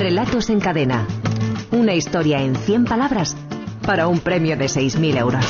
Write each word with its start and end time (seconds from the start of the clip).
Relatos 0.00 0.48
en 0.48 0.60
cadena. 0.60 1.06
Una 1.72 1.92
historia 1.92 2.40
en 2.40 2.56
100 2.56 2.86
palabras 2.86 3.36
para 3.86 4.08
un 4.08 4.18
premio 4.20 4.56
de 4.56 4.64
6.000 4.64 5.18
euros. 5.18 5.44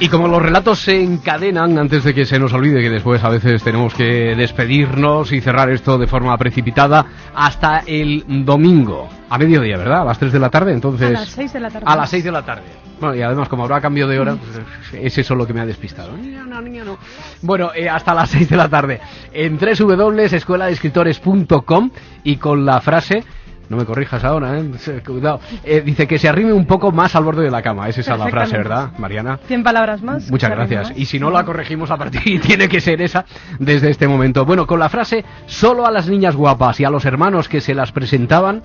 Y 0.00 0.08
como 0.08 0.28
los 0.28 0.40
relatos 0.40 0.78
se 0.78 1.02
encadenan, 1.02 1.76
antes 1.76 2.04
de 2.04 2.14
que 2.14 2.24
se 2.24 2.38
nos 2.38 2.52
olvide 2.52 2.80
que 2.80 2.88
después 2.88 3.24
a 3.24 3.30
veces 3.30 3.64
tenemos 3.64 3.92
que 3.94 4.36
despedirnos 4.36 5.32
y 5.32 5.40
cerrar 5.40 5.70
esto 5.70 5.98
de 5.98 6.06
forma 6.06 6.38
precipitada, 6.38 7.04
hasta 7.34 7.82
el 7.84 8.22
domingo, 8.44 9.08
a 9.28 9.36
mediodía, 9.38 9.76
¿verdad? 9.76 10.02
A 10.02 10.04
las 10.04 10.20
3 10.20 10.30
de 10.32 10.38
la 10.38 10.50
tarde, 10.50 10.72
entonces... 10.72 11.08
A 11.08 11.20
las 11.20 11.30
6 11.30 11.52
de 11.52 11.60
la 11.60 11.70
tarde. 11.70 11.86
A 11.88 11.96
las 11.96 12.10
6 12.10 12.22
de 12.22 12.30
la 12.30 12.44
tarde. 12.44 12.62
Bueno, 13.00 13.16
y 13.16 13.22
además, 13.22 13.48
como 13.48 13.64
habrá 13.64 13.80
cambio 13.80 14.06
de 14.06 14.20
hora, 14.20 14.36
pues, 14.36 14.60
es 14.92 15.18
eso 15.18 15.34
lo 15.34 15.48
que 15.48 15.52
me 15.52 15.62
ha 15.62 15.66
despistado. 15.66 16.16
Niña, 16.16 16.44
no, 16.44 16.62
niña, 16.62 16.84
no. 16.84 16.96
Bueno, 17.42 17.72
eh, 17.74 17.88
hasta 17.88 18.14
las 18.14 18.30
6 18.30 18.50
de 18.50 18.56
la 18.56 18.68
tarde. 18.68 19.00
En 19.32 19.58
www.escueladeescritores.com 19.58 21.90
y 22.22 22.36
con 22.36 22.64
la 22.64 22.80
frase... 22.80 23.24
No 23.68 23.76
me 23.76 23.84
corrijas 23.84 24.24
ahora, 24.24 24.58
¿eh? 24.58 25.02
Cuidado. 25.06 25.40
Eh, 25.62 25.82
dice 25.84 26.06
que 26.06 26.18
se 26.18 26.28
arrime 26.28 26.52
un 26.52 26.66
poco 26.66 26.90
más 26.90 27.14
al 27.16 27.24
borde 27.24 27.42
de 27.44 27.50
la 27.50 27.62
cama. 27.62 27.88
Es 27.88 27.98
esa 27.98 28.16
la 28.16 28.28
frase. 28.28 28.56
¿verdad, 28.56 28.92
Mariana? 28.98 29.38
100 29.46 29.62
palabras 29.62 30.02
más. 30.02 30.30
Muchas 30.30 30.48
¿Se 30.48 30.52
arrima 30.52 30.66
gracias. 30.68 30.90
más? 30.90 30.98
Y 30.98 31.04
si 31.06 31.18
no 31.18 31.30
la 31.30 31.44
corregimos 31.44 31.90
a 31.90 31.96
partir, 31.96 32.22
y 32.26 32.38
tiene 32.40 32.68
que 32.68 32.80
ser 32.80 33.02
esa 33.02 33.24
desde 33.58 33.90
este 33.90 34.08
momento. 34.08 34.44
Bueno, 34.44 34.66
con 34.66 34.78
la 34.80 34.88
frase 34.88 35.24
solo 35.46 35.86
a 35.86 35.90
las 35.90 36.08
niñas 36.08 36.34
guapas 36.36 36.80
y 36.80 36.84
a 36.84 36.90
los 36.90 37.04
hermanos 37.04 37.48
que 37.48 37.60
se 37.60 37.74
las 37.74 37.92
presentaban, 37.92 38.62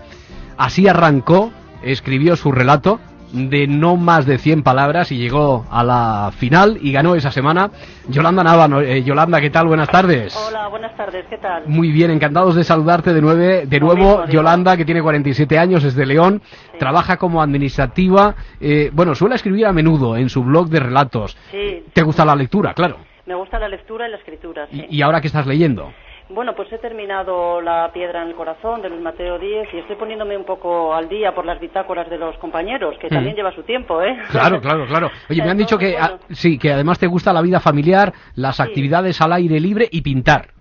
así 0.58 0.88
arrancó, 0.88 1.52
escribió 1.84 2.36
su 2.36 2.52
relato 2.52 3.00
de 3.34 3.68
no 3.68 3.98
más 3.98 4.26
de 4.28 4.38
100 4.38 4.62
palabras 4.64 5.12
y 5.12 5.18
llegó 5.18 5.66
a 5.72 5.84
la 5.84 6.32
final 6.38 6.78
y 6.82 6.92
ganó 6.92 7.16
esa 7.16 7.32
semana 7.32 7.72
Yolanda 8.08 8.44
Navano. 8.44 8.80
Eh, 8.82 9.04
Yolanda, 9.04 9.42
¿qué 9.42 9.50
tal? 9.50 9.68
Buenas 9.68 9.90
tardes. 9.90 10.36
Hola, 10.48 10.68
buenas 10.68 10.96
tardes, 10.96 11.26
¿qué 11.30 11.38
tal? 11.40 11.64
Muy 11.66 11.92
bien, 11.92 12.12
encantados 12.12 12.56
de 12.56 12.64
saludarte 12.64 13.12
de, 13.14 13.22
nueve, 13.22 13.66
de 13.66 13.80
nuevo. 13.80 14.20
mismo. 14.20 14.28
Yolanda, 14.28 14.78
que 14.78 14.86
tiene 14.86 15.02
47 15.02 15.58
años, 15.58 15.84
es 15.84 15.96
de 15.96 16.06
León, 16.06 16.42
Sí. 16.46 16.78
trabaja 16.78 17.18
como 17.18 17.42
administrativa. 17.42 18.36
eh, 18.62 18.92
bueno, 18.94 19.16
suele 19.16 19.36
escribir 19.36 19.66
a 19.66 19.74
menudo 19.74 20.16
en 20.16 20.30
su 20.30 20.44
blog 20.44 20.70
de 20.70 20.80
relatos. 20.80 21.36
Sí, 21.52 21.84
¿Te 21.92 22.04
gusta 22.04 22.24
la 22.26 22.36
lectura? 22.36 22.74
Claro. 22.74 22.98
me 23.26 23.36
gusta 23.36 23.58
la 23.58 23.68
lectura 23.68 24.08
y 24.08 24.12
la 24.12 24.18
escritura, 24.18 24.68
sí. 24.70 24.86
¿Y, 24.90 24.98
y 24.98 25.02
ahora 25.02 25.22
qué 25.22 25.28
estás 25.28 25.48
leyendo? 25.48 25.92
Bueno, 26.34 26.56
pues 26.56 26.72
he 26.74 26.80
terminado 26.80 27.62
La 27.62 27.92
piedra 27.94 28.24
en 28.24 28.30
el 28.30 28.36
corazón 28.36 28.82
de 28.82 28.90
Luis 28.90 29.02
Mateo 29.02 29.38
Díez 29.38 29.68
y 29.72 29.78
estoy 29.78 29.96
poniéndome 29.98 30.36
un 30.36 30.46
poco 30.46 30.94
al 30.96 31.08
día 31.08 31.36
por 31.36 31.46
las 31.46 31.60
bitácoras 31.60 32.10
de 32.10 32.18
los 32.18 32.36
compañeros, 32.38 32.96
que 33.00 33.08
también 33.08 33.36
lleva 33.36 33.52
su 33.54 33.62
tiempo, 33.64 34.02
¿eh? 34.02 34.18
Claro, 34.32 34.60
claro, 34.60 34.88
claro. 34.88 35.12
Oye, 35.30 35.44
me 35.44 35.52
han 35.52 35.58
dicho 35.58 35.78
que 35.78 35.96
ah, 35.98 36.18
sí, 36.32 36.58
que 36.58 36.72
además 36.74 36.98
te 36.98 37.06
gusta 37.08 37.34
la 37.34 37.42
vida 37.42 37.60
familiar, 37.60 38.14
las 38.36 38.56
Sí. 38.58 38.64
actividades 38.64 39.22
al 39.22 39.34
aire 39.34 39.60
libre 39.60 39.88
y 39.92 40.02
pintar. 40.02 40.53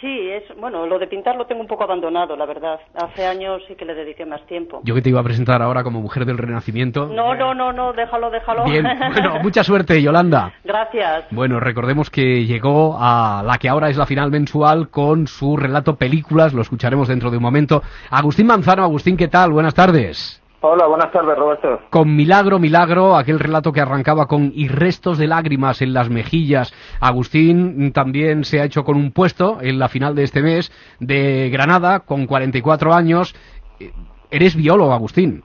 Sí, 0.00 0.30
es, 0.30 0.44
bueno, 0.58 0.86
lo 0.86 0.98
de 0.98 1.06
pintar 1.06 1.36
lo 1.36 1.46
tengo 1.46 1.60
un 1.60 1.66
poco 1.66 1.84
abandonado, 1.84 2.34
la 2.34 2.46
verdad. 2.46 2.80
Hace 2.94 3.26
años 3.26 3.62
sí 3.68 3.74
que 3.74 3.84
le 3.84 3.94
dediqué 3.94 4.24
más 4.24 4.40
tiempo. 4.46 4.80
Yo 4.82 4.94
que 4.94 5.02
te 5.02 5.10
iba 5.10 5.20
a 5.20 5.24
presentar 5.24 5.60
ahora 5.60 5.84
como 5.84 6.00
mujer 6.00 6.24
del 6.24 6.38
Renacimiento. 6.38 7.06
No, 7.06 7.34
no, 7.34 7.54
no, 7.54 7.72
no, 7.72 7.92
déjalo, 7.92 8.30
déjalo. 8.30 8.64
Bien, 8.64 8.86
bueno, 9.12 9.40
mucha 9.42 9.62
suerte, 9.62 10.00
Yolanda. 10.00 10.54
Gracias. 10.64 11.26
Bueno, 11.30 11.60
recordemos 11.60 12.08
que 12.08 12.46
llegó 12.46 12.96
a 12.98 13.42
la 13.44 13.58
que 13.58 13.68
ahora 13.68 13.90
es 13.90 13.98
la 13.98 14.06
final 14.06 14.30
mensual 14.30 14.88
con 14.88 15.26
su 15.26 15.56
relato 15.56 15.96
películas, 15.96 16.54
lo 16.54 16.62
escucharemos 16.62 17.08
dentro 17.08 17.30
de 17.30 17.36
un 17.36 17.42
momento. 17.42 17.82
Agustín 18.10 18.46
Manzano, 18.46 18.82
Agustín, 18.84 19.18
¿qué 19.18 19.28
tal? 19.28 19.52
Buenas 19.52 19.74
tardes. 19.74 20.40
Hola, 20.62 20.86
buenas 20.86 21.10
tardes, 21.10 21.38
Roberto. 21.38 21.80
Con 21.88 22.14
Milagro, 22.14 22.58
Milagro, 22.58 23.16
aquel 23.16 23.38
relato 23.38 23.72
que 23.72 23.80
arrancaba 23.80 24.26
con 24.26 24.52
y 24.54 24.68
restos 24.68 25.16
de 25.16 25.26
lágrimas 25.26 25.80
en 25.80 25.94
las 25.94 26.10
mejillas. 26.10 26.74
Agustín 27.00 27.92
también 27.92 28.44
se 28.44 28.60
ha 28.60 28.64
hecho 28.64 28.84
con 28.84 28.96
un 28.96 29.10
puesto 29.12 29.58
en 29.62 29.78
la 29.78 29.88
final 29.88 30.14
de 30.14 30.24
este 30.24 30.42
mes 30.42 30.70
de 31.00 31.48
Granada, 31.50 32.00
con 32.00 32.26
44 32.26 32.92
años. 32.92 33.34
Eh, 33.80 33.90
Eres 34.30 34.54
biólogo, 34.54 34.92
Agustín, 34.92 35.42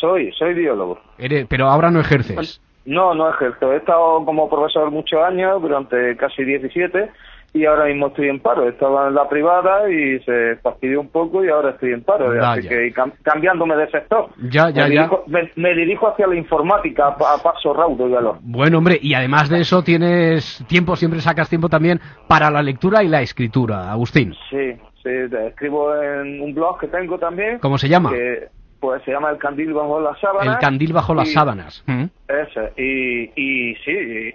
Soy, 0.00 0.30
soy 0.32 0.54
biólogo. 0.54 1.00
Eres- 1.18 1.46
pero 1.48 1.66
ahora 1.68 1.90
no 1.90 2.00
ejerces. 2.00 2.62
No, 2.84 3.14
no 3.14 3.28
ejerzo. 3.28 3.72
He 3.72 3.76
estado 3.78 4.24
como 4.24 4.48
profesor 4.48 4.90
muchos 4.92 5.20
años, 5.20 5.60
durante 5.60 6.16
casi 6.16 6.44
17, 6.44 7.10
y 7.56 7.66
ahora 7.66 7.86
mismo 7.86 8.08
estoy 8.08 8.28
en 8.28 8.40
paro. 8.40 8.68
Estaba 8.68 9.08
en 9.08 9.14
la 9.14 9.28
privada 9.28 9.90
y 9.90 10.18
se 10.20 10.56
fastidió 10.62 11.00
un 11.00 11.08
poco 11.08 11.44
y 11.44 11.48
ahora 11.48 11.70
estoy 11.70 11.92
en 11.92 12.02
paro. 12.02 12.28
Vaya. 12.28 12.50
Así 12.50 12.68
que 12.68 12.92
cam- 12.94 13.12
cambiándome 13.22 13.76
de 13.76 13.90
sector. 13.90 14.28
Ya, 14.50 14.70
ya, 14.70 14.84
me 14.88 14.94
ya. 14.94 15.02
Dirijo, 15.02 15.24
me, 15.26 15.50
me 15.56 15.74
dirijo 15.74 16.08
hacia 16.08 16.26
la 16.26 16.36
informática 16.36 17.08
a, 17.08 17.16
pa- 17.16 17.34
a 17.34 17.38
paso 17.38 17.72
raudo 17.72 18.08
y 18.08 18.12
veloz. 18.12 18.38
Bueno, 18.42 18.78
hombre, 18.78 18.98
y 19.00 19.14
además 19.14 19.48
de 19.48 19.60
eso 19.60 19.82
tienes 19.82 20.64
tiempo, 20.68 20.96
siempre 20.96 21.20
sacas 21.20 21.48
tiempo 21.48 21.68
también 21.68 22.00
para 22.28 22.50
la 22.50 22.62
lectura 22.62 23.02
y 23.02 23.08
la 23.08 23.22
escritura, 23.22 23.90
Agustín. 23.90 24.34
Sí, 24.50 24.72
sí, 25.02 25.10
escribo 25.48 25.94
en 26.02 26.40
un 26.40 26.54
blog 26.54 26.78
que 26.80 26.88
tengo 26.88 27.18
también. 27.18 27.58
¿Cómo 27.60 27.78
se 27.78 27.88
llama? 27.88 28.10
Que, 28.10 28.48
pues 28.80 29.02
se 29.04 29.10
llama 29.12 29.30
El 29.30 29.38
Candil 29.38 29.72
bajo 29.72 30.00
las 30.00 30.18
sábanas. 30.20 30.54
El 30.54 30.60
candil 30.60 30.92
bajo 30.92 31.14
las 31.14 31.28
y- 31.28 31.32
sábanas. 31.32 31.82
¿Mm? 31.86 32.04
Ese, 32.28 32.72
y, 32.76 33.30
y 33.36 33.74
sí, 33.76 33.90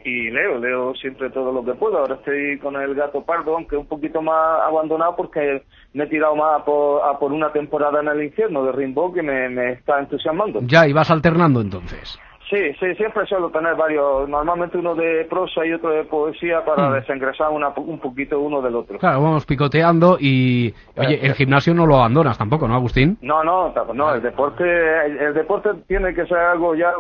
y, 0.06 0.10
y 0.10 0.32
leo, 0.32 0.58
leo 0.60 0.94
siempre 0.96 1.30
todo 1.30 1.52
lo 1.52 1.64
que 1.64 1.74
puedo. 1.74 1.98
Ahora 2.00 2.16
estoy 2.16 2.58
con 2.60 2.76
el 2.76 2.96
gato 2.96 3.24
pardo, 3.24 3.56
aunque 3.56 3.76
un 3.76 3.86
poquito 3.88 4.22
más 4.22 4.62
abandonado 4.68 5.16
porque 5.16 5.64
me 5.94 6.06
he 6.06 6.08
tirado 6.08 6.36
más 6.36 6.62
a 6.62 6.66
por, 6.66 7.04
a 7.04 7.20
por 7.20 7.32
una 7.32 7.52
temporada 7.52 8.00
en 8.02 8.08
el 8.08 8.24
infierno 8.24 8.64
de 8.64 8.72
Rimbaud 8.72 9.14
que 9.14 9.22
me, 9.22 9.50
me 9.50 9.74
está 9.74 10.00
entusiasmando. 10.00 10.60
Ya, 10.64 10.88
y 10.88 10.94
vas 10.94 11.12
alternando 11.12 11.60
entonces. 11.62 12.18
Sí, 12.52 12.58
sí, 12.82 12.96
siempre 12.96 13.26
suelo 13.28 13.50
tener 13.50 13.76
varios, 13.76 14.28
normalmente 14.28 14.78
uno 14.78 14.94
de 14.94 15.26
prosa 15.30 15.66
y 15.66 15.72
otro 15.72 15.90
de 15.92 16.04
poesía 16.04 16.66
para 16.66 16.90
Mm. 16.90 16.94
desengresar 16.96 17.50
una, 17.50 17.70
un 17.70 17.98
poquito 18.00 18.40
uno 18.42 18.62
del 18.62 18.76
otro. 18.76 18.98
Claro, 19.00 19.22
vamos 19.24 19.46
picoteando 19.46 20.18
y... 20.20 20.74
Oye, 20.98 21.26
el 21.26 21.34
gimnasio 21.34 21.74
no 21.74 21.86
lo 21.86 21.96
abandonas 21.96 22.38
tampoco, 22.38 22.68
¿no, 22.68 22.76
Agustín? 22.76 23.18
No, 23.22 23.42
no, 23.42 23.74
no, 23.94 24.14
el 24.14 24.22
deporte, 24.22 24.64
el, 24.66 25.18
el 25.18 25.34
deporte 25.34 25.70
tiene 25.88 26.14
que 26.14 26.26
ser 26.26 26.38
algo 26.40 26.76
ya 26.76 26.92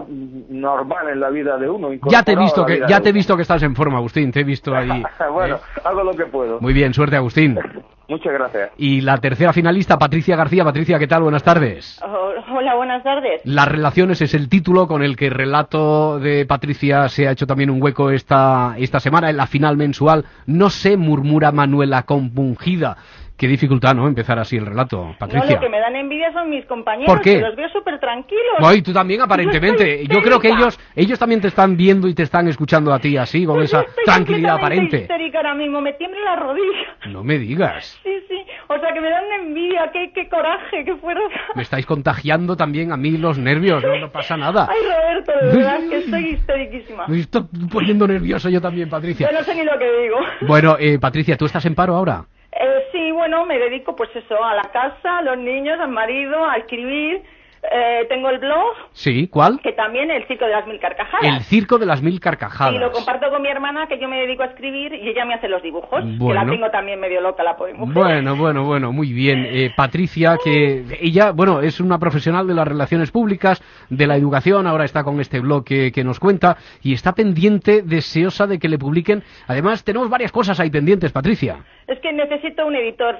normal 0.49 1.09
en 1.09 1.19
la 1.19 1.29
vida 1.29 1.57
de 1.57 1.69
uno. 1.69 1.89
Ya 2.07 2.23
te 2.23 2.31
he 2.31 2.35
visto 2.37 2.65
que 2.65 2.81
ya 2.87 3.01
te 3.01 3.09
he 3.09 3.11
visto 3.11 3.35
que 3.35 3.41
estás 3.41 3.61
en 3.63 3.75
forma, 3.75 3.97
Agustín. 3.97 4.31
Te 4.31 4.39
he 4.39 4.43
visto 4.45 4.73
ahí. 4.73 5.03
bueno, 5.33 5.55
¿eh? 5.57 5.81
hago 5.83 6.03
lo 6.03 6.13
que 6.13 6.25
puedo. 6.27 6.61
Muy 6.61 6.71
bien, 6.73 6.93
suerte, 6.93 7.17
Agustín. 7.17 7.59
Muchas 8.11 8.33
gracias. 8.33 8.71
Y 8.75 8.99
la 8.99 9.19
tercera 9.19 9.53
finalista, 9.53 9.97
Patricia 9.97 10.35
García. 10.35 10.65
Patricia, 10.65 10.99
¿qué 10.99 11.07
tal? 11.07 11.23
Buenas 11.23 11.43
tardes. 11.43 11.97
Oh, 12.05 12.33
hola, 12.57 12.75
buenas 12.75 13.01
tardes. 13.03 13.39
Las 13.45 13.69
relaciones 13.69 14.21
es 14.21 14.33
el 14.33 14.49
título 14.49 14.85
con 14.85 15.01
el 15.01 15.15
que 15.15 15.27
el 15.27 15.33
relato 15.33 16.19
de 16.19 16.45
Patricia 16.45 17.07
se 17.07 17.29
ha 17.29 17.31
hecho 17.31 17.47
también 17.47 17.69
un 17.69 17.81
hueco 17.81 18.11
esta, 18.11 18.75
esta 18.77 18.99
semana 18.99 19.29
en 19.29 19.37
la 19.37 19.47
final 19.47 19.77
mensual. 19.77 20.25
No 20.45 20.69
sé, 20.69 20.97
murmura 20.97 21.53
Manuela 21.53 22.03
compungida. 22.03 22.97
Qué 23.41 23.47
dificultad, 23.47 23.95
¿no? 23.95 24.07
Empezar 24.07 24.37
así 24.37 24.55
el 24.57 24.67
relato, 24.67 24.97
No, 25.03 25.15
Patricia. 25.17 25.55
lo 25.55 25.59
que 25.61 25.67
me 25.69 25.79
dan 25.79 25.95
envidia 25.95 26.31
son 26.31 26.47
mis 26.51 26.63
compañeros, 26.67 27.11
¿Por 27.11 27.23
qué? 27.23 27.37
que 27.37 27.41
los 27.41 27.55
veo 27.55 27.69
súper 27.69 27.99
tranquilos. 27.99 28.43
Ay, 28.59 28.83
tú 28.83 28.93
también 28.93 29.19
aparentemente. 29.19 30.05
Yo 30.05 30.19
Yo 30.19 30.21
creo 30.21 30.39
que 30.39 30.49
ellos 30.49 30.79
ellos 30.95 31.17
también 31.17 31.41
te 31.41 31.47
están 31.47 31.75
viendo 31.75 32.07
y 32.07 32.13
te 32.13 32.21
están 32.21 32.47
escuchando 32.47 32.93
a 32.93 32.99
ti 32.99 33.17
así, 33.17 33.43
con 33.43 33.55
Pues 33.55 33.69
esa 33.71 33.81
yo 33.81 33.89
estoy 33.89 34.03
tranquilidad 34.05 34.57
aparente. 34.57 34.97
histérica 34.99 35.39
ahora 35.39 35.55
mismo, 35.55 35.81
me 35.81 35.93
tiembla 35.93 36.19
la 36.23 36.35
rodilla. 36.35 36.95
No 37.09 37.23
me 37.23 37.39
digas. 37.39 37.99
Sí, 38.03 38.11
sí, 38.27 38.35
o 38.67 38.77
sea 38.79 38.93
que 38.93 39.01
me 39.01 39.09
dan 39.09 39.23
envidia, 39.39 39.89
qué, 39.91 40.11
qué 40.13 40.29
coraje, 40.29 40.85
qué 40.85 40.95
fuerza. 40.97 41.23
Me 41.55 41.63
estáis 41.63 41.87
contagiando 41.87 42.55
también 42.55 42.91
a 42.91 42.97
mí 42.97 43.17
los 43.17 43.39
nervios, 43.39 43.83
no, 43.83 43.97
no 43.97 44.11
pasa 44.11 44.37
nada. 44.37 44.67
Ay, 44.69 44.77
Roberto, 44.83 45.31
de 45.47 45.57
verdad 45.57 45.79
que 45.89 45.97
estoy 45.97 46.25
histeriquísima. 46.33 47.07
Me 47.07 47.17
estoy 47.21 47.41
poniendo 47.71 48.07
nervioso 48.07 48.49
yo 48.49 48.61
también, 48.61 48.87
Patricia. 48.87 49.31
Ya 49.31 49.39
no 49.39 49.43
sé 49.43 49.55
ni 49.55 49.63
lo 49.63 49.79
que 49.79 49.91
digo. 50.03 50.17
Bueno, 50.41 50.75
eh, 50.79 50.99
Patricia, 50.99 51.35
¿tú 51.37 51.45
estás 51.45 51.65
en 51.65 51.73
paro 51.73 51.95
ahora? 51.95 52.25
Eh, 52.63 52.85
sí, 52.91 53.11
bueno, 53.11 53.43
me 53.47 53.57
dedico 53.57 53.95
pues 53.95 54.15
eso, 54.15 54.43
a 54.43 54.53
la 54.53 54.71
casa, 54.71 55.17
a 55.17 55.21
los 55.23 55.37
niños, 55.37 55.79
al 55.79 55.89
marido, 55.89 56.45
a 56.45 56.57
escribir. 56.57 57.23
Eh, 57.63 58.05
tengo 58.09 58.29
el 58.29 58.39
blog, 58.39 58.73
Sí, 58.93 59.27
¿cuál? 59.27 59.59
que 59.61 59.71
también 59.73 60.09
el 60.09 60.25
Circo 60.25 60.45
de 60.45 60.51
las 60.51 60.65
Mil 60.65 60.79
Carcajadas. 60.79 61.23
El 61.23 61.41
circo 61.43 61.77
de 61.77 61.85
las 61.85 62.01
mil 62.01 62.19
carcajadas. 62.19 62.73
Y 62.73 62.79
lo 62.79 62.91
comparto 62.91 63.29
con 63.29 63.41
mi 63.41 63.49
hermana, 63.49 63.85
que 63.87 63.99
yo 63.99 64.07
me 64.09 64.17
dedico 64.21 64.41
a 64.41 64.47
escribir 64.47 64.93
y 64.95 65.07
ella 65.09 65.25
me 65.25 65.35
hace 65.35 65.47
los 65.47 65.61
dibujos. 65.61 66.03
Que 66.03 66.17
Bueno. 66.17 66.43
la 66.43 66.49
tengo 66.49 66.69
también 66.71 66.99
medio 66.99 67.21
loca, 67.21 67.43
la 67.43 67.55
pobre 67.55 67.73
mujer. 67.75 67.93
Bueno, 67.93 68.35
bueno, 68.35 68.63
bueno, 68.63 68.91
muy 68.91 69.13
bien. 69.13 69.45
Eh, 69.53 69.71
Patricia, 69.75 70.37
que 70.43 70.83
ella, 71.01 71.31
bueno, 71.31 71.61
es 71.61 71.79
una 71.79 71.99
profesional 71.99 72.47
de 72.47 72.53
las 72.55 72.67
relaciones 72.67 73.11
públicas, 73.11 73.61
de 73.89 74.07
la 74.07 74.15
educación, 74.15 74.65
ahora 74.65 74.85
está 74.85 75.03
con 75.03 75.19
este 75.19 75.39
blog 75.39 75.63
que, 75.63 75.91
que 75.91 76.03
nos 76.03 76.19
cuenta 76.19 76.57
y 76.81 76.93
está 76.93 77.13
pendiente, 77.13 77.81
deseosa 77.83 78.47
de 78.47 78.57
que 78.59 78.69
le 78.69 78.79
publiquen. 78.79 79.23
Además, 79.47 79.83
tenemos 79.83 80.09
varias 80.09 80.31
cosas 80.31 80.59
ahí 80.59 80.69
pendientes, 80.71 81.11
Patricia. 81.11 81.57
Es 81.87 81.99
que 81.99 82.11
necesito 82.13 82.65
un 82.65 82.75
editor. 82.75 83.19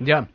Ya, 0.00 0.26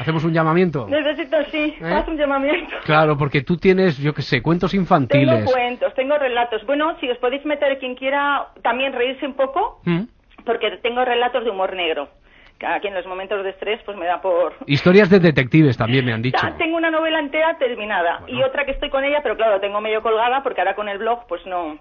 hacemos 0.00 0.24
un 0.24 0.32
llamamiento. 0.32 0.86
Necesito, 0.88 1.36
sí, 1.50 1.74
¿Eh? 1.80 1.84
haz 1.84 2.06
un 2.08 2.16
llamamiento. 2.16 2.74
Claro, 2.84 3.16
porque 3.16 3.42
tú 3.42 3.56
tienes, 3.56 3.98
yo 3.98 4.12
qué 4.14 4.22
sé, 4.22 4.42
cuentos 4.42 4.70
Tengo 4.70 4.82
infantiles. 4.82 5.44
cuentos, 5.50 5.94
tengo 5.94 6.16
relatos. 6.18 6.64
Bueno, 6.66 6.96
si 7.00 7.10
os 7.10 7.18
podéis 7.18 7.44
meter 7.44 7.78
quien 7.78 7.94
quiera 7.94 8.48
también 8.62 8.92
reírse 8.92 9.26
un 9.26 9.34
poco, 9.34 9.80
¿Mm? 9.84 10.02
porque 10.44 10.70
tengo 10.82 11.04
relatos 11.04 11.44
de 11.44 11.50
humor 11.50 11.74
negro. 11.74 12.08
Aquí 12.64 12.88
en 12.88 12.94
los 12.94 13.06
momentos 13.06 13.42
de 13.44 13.50
estrés 13.50 13.80
pues 13.84 13.96
me 13.96 14.06
da 14.06 14.20
por... 14.20 14.54
Historias 14.66 15.10
de 15.10 15.18
detectives 15.20 15.76
también 15.76 16.04
me 16.04 16.12
han 16.12 16.22
dicho. 16.22 16.38
Ya, 16.42 16.56
tengo 16.56 16.76
una 16.76 16.90
novela 16.90 17.18
entera 17.20 17.56
terminada 17.58 18.22
y 18.26 18.42
otra 18.42 18.64
que 18.64 18.70
estoy 18.72 18.90
con 18.90 19.04
ella, 19.04 19.20
pero 19.22 19.36
claro, 19.36 19.60
tengo 19.60 19.80
medio 19.80 20.02
colgada 20.02 20.42
porque 20.42 20.60
ahora 20.60 20.74
con 20.74 20.88
el 20.88 20.98
blog 20.98 21.26
pues 21.28 21.44
no, 21.46 21.78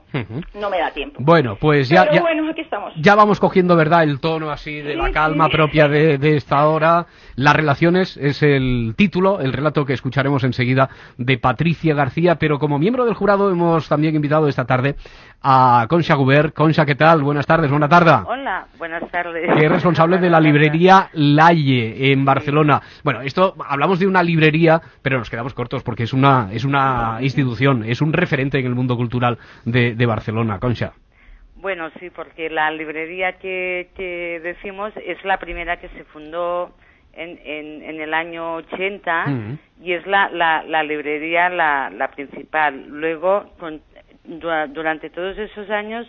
no 0.53 0.69
me 0.69 0.79
da 0.79 0.91
tiempo. 0.91 1.17
Bueno, 1.21 1.55
pues 1.59 1.87
ya, 1.89 2.03
pero 2.03 2.15
ya, 2.15 2.21
bueno, 2.21 2.49
aquí 2.49 2.61
estamos. 2.61 2.93
ya 2.97 3.15
vamos 3.15 3.39
cogiendo, 3.39 3.75
¿verdad?, 3.75 4.03
el 4.03 4.19
tono 4.19 4.49
así 4.51 4.81
de 4.81 4.93
Sí, 4.93 4.97
la 4.97 5.11
calma 5.11 5.45
sí. 5.47 5.51
propia 5.51 5.87
de, 5.87 6.17
de 6.17 6.35
esta 6.35 6.67
hora. 6.67 7.05
Las 7.35 7.55
relaciones 7.55 8.17
es 8.17 8.41
el 8.43 8.93
título, 8.97 9.39
el 9.41 9.53
relato 9.53 9.85
que 9.85 9.93
escucharemos 9.93 10.43
enseguida 10.43 10.89
de 11.17 11.37
Patricia 11.37 11.93
García, 11.95 12.35
pero 12.35 12.59
como 12.59 12.79
miembro 12.79 13.05
del 13.05 13.13
jurado 13.13 13.49
hemos 13.51 13.87
también 13.87 14.15
invitado 14.15 14.47
esta 14.47 14.65
tarde 14.65 14.95
a 15.41 15.85
Concha 15.89 16.15
Guber. 16.15 16.53
Concha, 16.53 16.85
¿qué 16.85 16.95
tal? 16.95 17.21
Buenas 17.21 17.45
tardes, 17.45 17.69
buena 17.69 17.87
tarde. 17.87 18.11
Hola, 18.27 18.65
buenas 18.77 19.09
tardes. 19.11 19.53
que 19.53 19.65
es 19.65 19.71
responsable 19.71 20.17
de 20.17 20.29
la 20.29 20.39
librería 20.39 20.64
Laie 21.13 22.11
en 22.11 22.25
Barcelona. 22.25 22.81
Bueno, 23.03 23.21
esto 23.21 23.55
hablamos 23.67 23.99
de 23.99 24.07
una 24.07 24.23
librería, 24.23 24.81
pero 25.01 25.17
nos 25.19 25.29
quedamos 25.29 25.53
cortos 25.53 25.83
porque 25.83 26.03
es 26.03 26.13
una 26.13 26.49
es 26.51 26.63
una 26.65 27.17
institución, 27.21 27.83
es 27.83 28.01
un 28.01 28.13
referente 28.13 28.59
en 28.59 28.65
el 28.65 28.75
mundo 28.75 28.95
cultural 28.97 29.37
de, 29.65 29.95
de 29.95 30.05
Barcelona, 30.05 30.59
Concha. 30.59 30.93
Bueno, 31.57 31.89
sí, 31.99 32.09
porque 32.09 32.49
la 32.49 32.69
librería 32.71 33.33
que, 33.39 33.89
que 33.95 34.39
decimos 34.43 34.93
es 35.03 35.23
la 35.25 35.37
primera 35.39 35.77
que 35.79 35.89
se 35.89 36.03
fundó 36.05 36.75
en, 37.13 37.39
en, 37.43 37.81
en 37.83 38.01
el 38.01 38.13
año 38.13 38.55
80 38.55 39.25
Mm. 39.27 39.57
y 39.83 39.93
es 39.93 40.05
la, 40.05 40.29
la, 40.29 40.63
la 40.63 40.83
librería 40.83 41.49
la, 41.49 41.89
la 41.89 42.09
principal. 42.09 42.85
Luego, 42.89 43.51
con- 43.57 43.81
dura- 44.25 44.67
durante 44.67 45.09
todos 45.09 45.37
esos 45.37 45.69
años, 45.69 46.05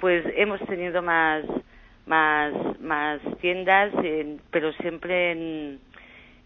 pues 0.00 0.24
hemos 0.36 0.60
tenido 0.66 1.02
más 1.02 1.42
más 2.06 2.52
más 2.80 3.20
tiendas, 3.40 3.92
en- 4.02 4.40
pero 4.50 4.72
siempre 4.74 5.32
en, 5.32 5.78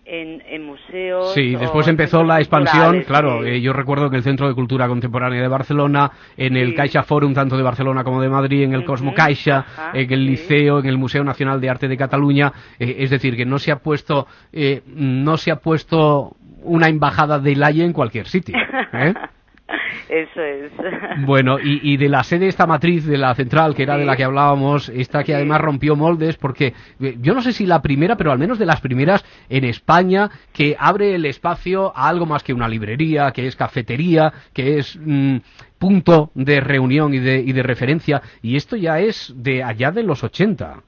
en, 0.04 0.42
en 0.48 0.64
museos. 0.64 1.34
Sí, 1.34 1.54
después 1.56 1.86
empezó 1.88 2.22
la 2.24 2.38
expansión, 2.38 3.02
claro, 3.02 3.42
sí. 3.42 3.48
eh, 3.50 3.60
yo 3.60 3.72
recuerdo 3.72 4.08
que 4.08 4.16
el 4.16 4.22
Centro 4.22 4.48
de 4.48 4.54
Cultura 4.54 4.86
Contemporánea 4.88 5.42
de 5.42 5.48
Barcelona, 5.48 6.10
en 6.36 6.56
el 6.56 6.68
Sí. 6.70 6.74
Caixa 6.76 7.02
Forum 7.02 7.34
tanto 7.34 7.56
de 7.56 7.62
Barcelona 7.62 8.04
como 8.04 8.22
de 8.22 8.28
Madrid, 8.28 8.62
en 8.62 8.72
el 8.74 8.84
Cosmo 8.84 9.12
Caixa, 9.14 9.58
ajá, 9.58 9.90
en 9.94 10.10
el 10.12 10.20
sí. 10.20 10.26
Liceo, 10.30 10.78
en 10.78 10.86
el 10.86 10.96
Museo 10.96 11.24
Nacional 11.24 11.60
de 11.60 11.68
Arte 11.70 11.88
de 11.88 11.96
Cataluña, 11.96 12.52
eh, 12.78 12.96
es 13.00 13.10
decir, 13.10 13.36
que 13.36 13.44
no 13.44 13.58
se 13.58 13.70
ha 13.72 13.76
puesto 13.80 14.26
eh, 14.52 14.82
no 14.86 15.36
se 15.36 15.50
ha 15.50 15.56
puesto 15.56 16.36
una 16.62 16.88
embajada 16.88 17.38
de 17.38 17.54
Laie 17.56 17.84
en 17.84 17.92
cualquier 17.92 18.26
sitio. 18.28 18.56
Eso 20.08 20.42
es. 20.42 20.72
Bueno, 21.26 21.58
y, 21.58 21.80
y 21.92 21.96
de 21.96 22.08
la 22.08 22.22
sede 22.22 22.46
esta 22.46 22.66
matriz 22.66 23.04
de 23.06 23.18
la 23.18 23.34
central, 23.34 23.74
que 23.74 23.82
era 23.82 23.96
de 23.98 24.04
la 24.04 24.16
que 24.16 24.24
hablábamos, 24.24 24.88
esta 24.88 25.20
que 25.20 25.26
Sí. 25.26 25.32
además 25.32 25.60
rompió 25.60 25.96
moldes, 25.96 26.36
porque 26.36 26.72
eh, 27.00 27.16
yo 27.20 27.34
no 27.34 27.42
sé 27.42 27.52
si 27.52 27.66
la 27.66 27.82
primera, 27.82 28.16
pero 28.16 28.30
al 28.32 28.38
menos 28.38 28.58
de 28.58 28.66
las 28.66 28.80
primeras 28.80 29.24
en 29.48 29.64
España, 29.64 30.30
que 30.52 30.76
abre 30.78 31.14
el 31.14 31.24
espacio 31.26 31.92
a 31.96 32.08
algo 32.08 32.24
más 32.24 32.42
que 32.44 32.52
una 32.54 32.68
librería, 32.68 33.30
que 33.32 33.46
es 33.46 33.56
cafetería, 33.56 34.32
que 34.54 34.78
es 34.78 34.98
mm, 35.00 35.36
punto 35.78 36.30
de 36.34 36.60
reunión 36.60 37.12
y 37.14 37.18
de, 37.18 37.40
y 37.40 37.52
de 37.52 37.62
referencia, 37.62 38.22
y 38.42 38.56
esto 38.56 38.76
ya 38.76 39.00
es 39.00 39.32
de 39.36 39.62
allá 39.62 39.90
de 39.90 40.02
los 40.04 40.22
80. 40.24 40.82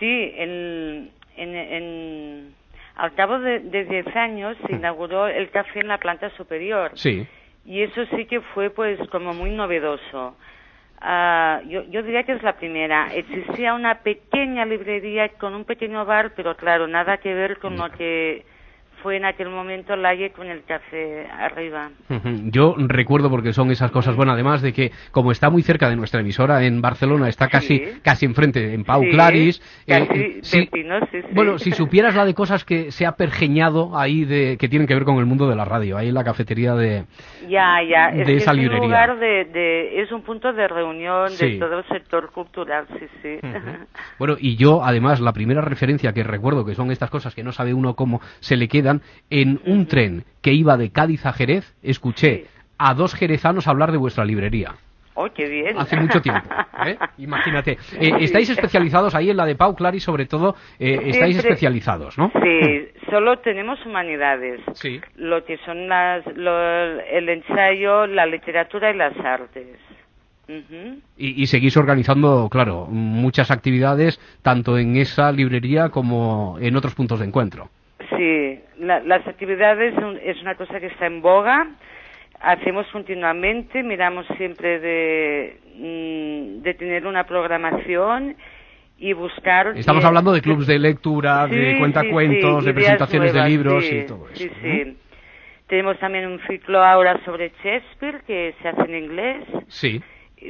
Sí, 0.00 0.32
en, 0.36 1.10
en, 1.36 1.54
en- 1.54 2.54
al 2.96 3.14
cabo 3.14 3.38
de, 3.38 3.60
de 3.60 3.84
10 3.84 4.16
años 4.16 4.56
se 4.66 4.72
inauguró 4.74 5.26
el 5.28 5.50
café 5.50 5.80
en 5.80 5.88
la 5.88 5.98
planta 5.98 6.30
superior. 6.30 6.92
Sí. 6.94 7.26
Y 7.66 7.82
eso 7.82 8.06
sí 8.16 8.26
que 8.26 8.40
fue 8.40 8.70
pues 8.70 8.98
como 9.10 9.34
muy 9.34 9.50
novedoso. 9.50 10.36
Ah, 11.00 11.60
yo, 11.66 11.82
yo 11.84 12.02
diría 12.02 12.22
que 12.22 12.32
es 12.32 12.42
la 12.42 12.56
primera. 12.56 13.14
Existía 13.14 13.74
una 13.74 14.02
pequeña 14.02 14.64
librería 14.64 15.28
con 15.30 15.54
un 15.54 15.64
pequeño 15.64 16.04
bar, 16.04 16.32
pero 16.34 16.56
claro, 16.56 16.86
nada 16.86 17.18
que 17.18 17.34
ver 17.34 17.58
con 17.58 17.76
lo 17.76 17.90
que 17.92 18.46
fue 19.02 19.16
en 19.16 19.24
aquel 19.24 19.48
momento 19.50 19.94
Laie 19.96 20.30
con 20.30 20.46
el 20.48 20.64
café 20.64 21.26
arriba. 21.28 21.90
Yo 22.44 22.74
recuerdo 22.78 23.30
porque 23.30 23.52
son 23.52 23.70
esas 23.70 23.90
cosas, 23.90 24.16
bueno, 24.16 24.32
además 24.32 24.62
de 24.62 24.72
que 24.72 24.90
como 25.12 25.32
está 25.32 25.50
muy 25.50 25.62
cerca 25.62 25.88
de 25.88 25.96
nuestra 25.96 26.20
emisora 26.20 26.64
en 26.64 26.80
Barcelona, 26.80 27.28
está 27.28 27.48
casi 27.48 27.78
Sí. 27.78 27.84
casi 28.02 28.26
enfrente 28.26 28.74
en 28.74 28.84
Pau 28.84 29.02
Sí, 29.02 29.10
Claris. 29.10 29.62
eh, 29.86 30.06
casi 30.06 30.20
eh, 30.58 30.68
vecinos, 30.72 31.02
sí, 31.12 31.20
sí. 31.22 31.28
Bueno, 31.32 31.58
si 31.58 31.72
supieras 31.72 32.14
la 32.14 32.24
de 32.24 32.34
cosas 32.34 32.64
que 32.64 32.90
se 32.90 33.06
ha 33.06 33.12
pergeñado 33.12 33.98
ahí 33.98 34.24
de 34.24 34.56
que 34.58 34.68
tienen 34.68 34.86
que 34.88 34.94
ver 34.94 35.04
con 35.04 35.18
el 35.18 35.26
mundo 35.26 35.48
de 35.48 35.56
la 35.56 35.64
radio, 35.64 35.96
ahí 35.96 36.08
en 36.08 36.14
la 36.14 36.24
cafetería 36.24 36.74
de 36.74 37.04
Ya, 37.48 37.82
ya. 37.88 38.10
de 38.10 38.22
Es, 38.22 38.26
que 38.26 38.36
esa 38.36 38.50
es 38.52 38.56
librería. 38.56 38.80
un 38.82 38.88
lugar 38.88 39.18
de, 39.18 39.44
de- 39.44 40.02
es 40.02 40.10
un 40.12 40.22
punto 40.22 40.52
de 40.52 40.66
reunión 40.68 41.28
de 41.38 41.58
todo 41.58 41.78
el 41.80 41.84
sector 41.88 42.30
cultural, 42.32 42.86
sí, 42.98 43.06
sí. 43.22 43.38
Bueno, 44.18 44.36
y 44.38 44.56
yo 44.56 44.82
además 44.82 45.20
la 45.20 45.32
primera 45.32 45.60
referencia 45.60 46.12
que 46.12 46.22
recuerdo 46.24 46.64
que 46.64 46.74
son 46.74 46.90
estas 46.90 47.10
cosas 47.10 47.34
que 47.34 47.42
no 47.42 47.52
sabe 47.52 47.74
uno 47.74 47.94
cómo 47.94 48.20
se 48.40 48.56
le 48.56 48.68
en 49.30 49.60
un 49.66 49.86
tren 49.86 50.24
que 50.42 50.52
iba 50.52 50.76
de 50.76 50.90
Cádiz 50.90 51.26
a 51.26 51.32
Jerez, 51.32 51.74
escuché 51.82 52.46
a 52.78 52.94
dos 52.94 53.14
jerezanos 53.14 53.66
hablar 53.68 53.90
de 53.92 53.98
vuestra 53.98 54.24
librería. 54.24 54.74
Oh, 55.18 55.28
qué 55.34 55.48
bien. 55.48 55.78
Hace 55.78 55.96
mucho 55.96 56.20
tiempo, 56.20 56.46
¿eh? 56.86 56.98
Imagínate. 57.18 57.78
Eh, 57.98 58.12
estáis 58.20 58.50
especializados 58.50 59.14
ahí 59.14 59.30
en 59.30 59.38
la 59.38 59.46
de 59.46 59.54
Pau 59.54 59.74
Claris, 59.74 60.02
sobre 60.04 60.26
todo, 60.26 60.54
eh, 60.78 60.92
estáis 61.06 61.36
Siempre- 61.36 61.52
especializados, 61.52 62.18
¿no? 62.18 62.30
Sí, 62.42 62.88
solo 63.10 63.38
tenemos 63.38 63.78
humanidades. 63.86 64.60
Sí. 64.74 65.00
Lo 65.16 65.42
que 65.46 65.56
son 65.64 65.88
las, 65.88 66.22
lo- 66.36 67.00
el 67.00 67.28
ensayo, 67.30 68.06
la 68.06 68.26
literatura 68.26 68.90
y 68.90 68.96
las 68.98 69.16
artes. 69.16 69.78
Ujú. 70.48 71.00
Y, 71.16 71.42
y 71.42 71.46
seguís 71.46 71.76
organizando, 71.78 72.48
claro, 72.50 72.86
muchas 72.86 73.50
actividades, 73.50 74.20
tanto 74.42 74.76
en 74.78 74.96
esa 74.96 75.32
librería 75.32 75.88
como 75.88 76.58
en 76.60 76.76
otros 76.76 76.94
puntos 76.94 77.20
de 77.20 77.26
encuentro. 77.26 77.70
Sí, 78.16 78.60
la- 78.78 79.00
las 79.00 79.26
actividades 79.26 79.94
es 80.22 80.40
una 80.42 80.54
cosa 80.54 80.80
que 80.80 80.86
está 80.86 81.06
en 81.06 81.22
boga. 81.22 81.66
Hacemos 82.40 82.86
continuamente, 82.88 83.82
miramos 83.82 84.26
siempre 84.36 84.78
de, 84.78 85.58
mm, 85.76 86.62
de 86.62 86.74
tener 86.74 87.06
una 87.06 87.24
programación 87.24 88.36
y 88.98 89.12
buscar. 89.14 89.72
Estamos 89.76 90.02
que- 90.02 90.06
hablando 90.06 90.32
de 90.32 90.40
clubs 90.42 90.66
de 90.66 90.78
lectura, 90.78 91.46
Sí, 91.48 91.56
de 91.56 91.78
cuentacuentos, 91.78 92.60
sí, 92.60 92.66
de 92.66 92.74
presentaciones 92.74 93.32
nuevas, 93.32 93.44
de 93.50 93.56
libros 93.56 93.84
y 93.90 94.06
todo 94.06 94.26
eso. 94.28 94.36
Sí, 94.36 94.50
¿no? 94.50 94.62
sí. 94.62 94.96
Tenemos 95.66 95.98
también 95.98 96.26
un 96.26 96.38
ciclo 96.46 96.82
ahora 96.84 97.18
sobre 97.24 97.50
Shakespeare 97.62 98.20
que 98.26 98.54
se 98.62 98.68
hace 98.68 98.82
en 98.82 99.04
inglés. 99.04 99.44
Sí. 99.68 100.00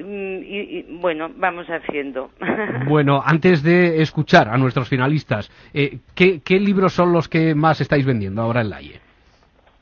Mm, 0.04 0.42
Y, 0.44 0.78
y, 0.78 0.82
bueno, 1.00 1.30
vamos 1.36 1.66
haciendo. 1.68 2.30
Bueno, 2.86 3.22
antes 3.24 3.62
de 3.62 4.00
escuchar 4.02 4.48
a 4.48 4.56
nuestros 4.58 4.88
finalistas, 4.88 5.50
eh, 5.74 5.98
¿qué, 6.14 6.40
qué 6.44 6.58
libros 6.60 6.92
son 6.92 7.12
los 7.12 7.28
que 7.28 7.54
más 7.54 7.80
estáis 7.80 8.04
vendiendo 8.06 8.42
ahora 8.42 8.60
en 8.60 8.70
la 8.70 8.80
IE? 8.82 9.00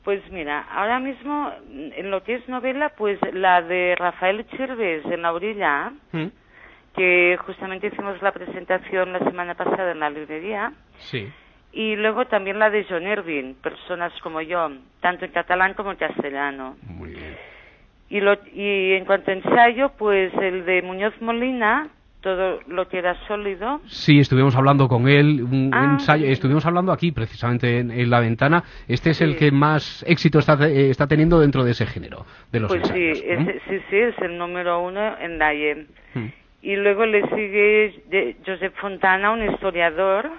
Pues 0.03 0.21
mira, 0.31 0.61
ahora 0.71 0.99
mismo 0.99 1.49
mm, 1.69 1.89
en 1.97 2.11
lo 2.11 2.23
que 2.23 2.35
es 2.35 2.47
novela, 2.49 2.91
pues 2.97 3.19
la 3.33 3.61
de 3.61 3.95
Rafael 3.95 4.45
Chirves 4.55 5.05
en 5.05 5.21
la 5.21 5.33
orilla, 5.33 5.91
¿Mm? 6.11 6.25
que 6.95 7.37
justamente 7.45 7.87
hicimos 7.87 8.21
la 8.21 8.31
presentación 8.31 9.11
la 9.13 9.19
semana 9.19 9.53
pasada 9.55 9.91
en 9.91 9.99
la 9.99 10.09
librería, 10.09 10.71
Sí. 10.97 11.27
y 11.73 11.95
luego 11.97 12.25
también 12.25 12.57
la 12.59 12.69
de 12.69 12.85
John 12.89 13.03
Irving, 13.07 13.55
Personas 13.55 14.13
como 14.23 14.41
yo, 14.41 14.69
tanto 15.01 15.25
en 15.25 15.31
catalán 15.31 15.73
como 15.73 15.91
en 15.91 15.97
castellano. 15.97 16.77
Muy 16.87 17.09
bien. 17.09 17.35
Y, 18.09 18.19
lo, 18.21 18.33
y 18.53 18.93
en 18.93 19.05
cuanto 19.05 19.31
a 19.31 19.33
ensayo, 19.33 19.91
pues 19.97 20.31
el 20.35 20.65
de 20.65 20.81
Muñoz 20.83 21.13
Molina, 21.21 21.87
todo 22.21 22.59
lo 22.67 22.87
que 22.87 22.97
era 22.99 23.15
sólido, 23.27 23.81
Sí, 23.87 24.19
estuvimos 24.19 24.55
hablando 24.55 24.87
con 24.87 25.07
él, 25.07 25.41
un 25.43 25.71
Ah. 25.73 25.91
ensayo, 25.93 26.25
estuvimos 26.27 26.65
hablando 26.65 26.91
aquí 26.91 27.11
precisamente 27.11 27.79
en, 27.79 27.91
en 27.91 28.09
la 28.09 28.19
ventana. 28.19 28.63
Este 28.87 29.11
es 29.11 29.21
el 29.21 29.33
Sí. 29.33 29.37
que 29.37 29.51
más 29.51 30.03
éxito 30.07 30.39
está, 30.39 30.53
eh, 30.67 30.89
está 30.89 31.07
teniendo 31.07 31.39
dentro 31.39 31.63
de 31.63 31.71
ese 31.71 31.85
género, 31.85 32.25
de 32.51 32.59
los 32.59 32.71
pues 32.71 32.87
sí, 32.87 32.93
ensayos. 33.09 33.23
ese- 33.47 33.59
sí, 33.69 33.79
sí, 33.89 33.95
es 33.97 34.17
el 34.19 34.37
número 34.37 34.81
uno 34.81 35.17
en 35.19 35.37
la 35.39 35.53
IEM. 35.53 35.87
Mm. 36.15 36.25
Y 36.63 36.75
luego 36.77 37.05
le 37.05 37.21
sigue 37.29 38.01
de 38.09 38.35
Josep 38.45 38.73
Fontana, 38.77 39.31
un 39.31 39.47
historiador 39.51 40.31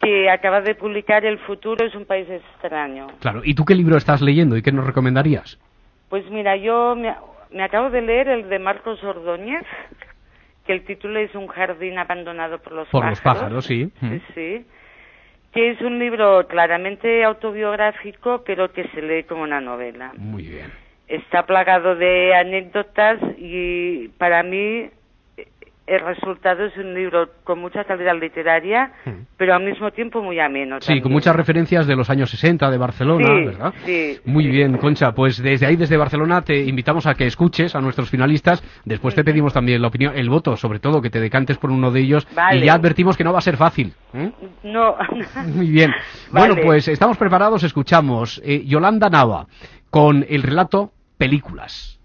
que 0.00 0.30
acaba 0.30 0.60
de 0.60 0.74
publicar 0.74 1.24
El 1.24 1.38
futuro 1.40 1.84
es 1.86 1.94
un 1.94 2.04
país 2.06 2.26
extraño. 2.28 3.08
Claro, 3.20 3.42
¿y 3.44 3.54
tú 3.54 3.64
qué 3.64 3.74
libro 3.74 3.96
estás 3.96 4.22
leyendo 4.22 4.56
y 4.56 4.62
qué 4.62 4.72
nos 4.72 4.86
recomendarías? 4.86 5.58
Pues 6.10 6.28
mira, 6.30 6.56
yo 6.56 6.94
me, 6.96 7.14
me 7.50 7.62
acabo 7.62 7.88
de 7.88 8.02
leer 8.02 8.28
el 8.28 8.48
de 8.50 8.58
Marcos 8.58 9.02
Ordóñez, 9.02 9.64
que 10.66 10.72
el 10.74 10.84
título 10.84 11.18
es 11.20 11.34
Un 11.34 11.46
jardín 11.46 11.98
abandonado 11.98 12.58
por 12.58 12.72
los 12.72 12.88
Por 12.88 13.00
pájaros. 13.02 13.18
los 13.24 13.34
pájaros, 13.38 13.64
sí. 13.64 13.90
Sí, 14.00 14.22
sí. 14.34 14.66
Que 15.52 15.70
es 15.70 15.80
un 15.80 15.98
libro 15.98 16.46
claramente 16.46 17.24
autobiográfico, 17.24 18.42
pero 18.44 18.72
que 18.72 18.86
se 18.88 19.00
lee 19.02 19.22
como 19.24 19.42
una 19.42 19.60
novela. 19.60 20.12
Muy 20.16 20.42
bien. 20.44 20.70
Está 21.08 21.44
plagado 21.46 21.96
de 21.96 22.34
anécdotas 22.34 23.18
y 23.38 24.08
para 24.18 24.42
mí 24.44 24.90
el 25.90 26.00
resultado 26.06 26.64
es 26.66 26.76
un 26.76 26.94
libro 26.94 27.28
con 27.42 27.58
mucha 27.58 27.82
calidad 27.82 28.14
literaria, 28.14 28.92
pero 29.36 29.54
al 29.54 29.64
mismo 29.64 29.90
tiempo 29.90 30.22
muy 30.22 30.38
ameno. 30.38 30.76
Sí, 30.80 30.86
también. 30.86 31.02
con 31.02 31.12
muchas 31.12 31.34
referencias 31.34 31.86
de 31.88 31.96
los 31.96 32.08
años 32.10 32.30
60 32.30 32.70
de 32.70 32.78
Barcelona, 32.78 33.26
Sí, 33.26 33.44
¿verdad? 33.44 33.74
sí, 33.84 34.18
Muy 34.24 34.46
bien, 34.46 34.78
Concha. 34.78 35.10
Pues 35.12 35.42
desde 35.42 35.66
ahí, 35.66 35.74
desde 35.74 35.96
Barcelona, 35.96 36.42
te 36.42 36.56
invitamos 36.60 37.06
a 37.06 37.14
que 37.14 37.26
escuches 37.26 37.74
a 37.74 37.80
nuestros 37.80 38.08
finalistas. 38.08 38.62
Después 38.84 39.16
te 39.16 39.24
pedimos 39.24 39.52
también 39.52 39.82
la 39.82 39.88
opinión, 39.88 40.16
el 40.16 40.30
voto, 40.30 40.56
sobre 40.56 40.78
todo, 40.78 41.02
que 41.02 41.10
te 41.10 41.18
decantes 41.20 41.58
por 41.58 41.70
uno 41.72 41.90
de 41.90 42.00
ellos. 42.00 42.26
Vale. 42.36 42.60
Y 42.60 42.64
ya 42.66 42.74
advertimos 42.74 43.16
que 43.16 43.24
no 43.24 43.32
va 43.32 43.38
a 43.38 43.42
ser 43.42 43.56
fácil. 43.56 43.92
¿eh? 44.14 44.30
No. 44.62 44.94
Muy 45.54 45.70
bien. 45.70 45.90
Vale. 46.30 46.48
Bueno, 46.54 46.62
pues 46.64 46.86
estamos 46.86 47.16
preparados. 47.16 47.64
Escuchamos 47.64 48.40
eh, 48.44 48.62
Yolanda 48.64 49.10
Nava 49.10 49.46
con 49.90 50.24
el 50.28 50.42
relato 50.44 50.92
Películas. 51.18 51.98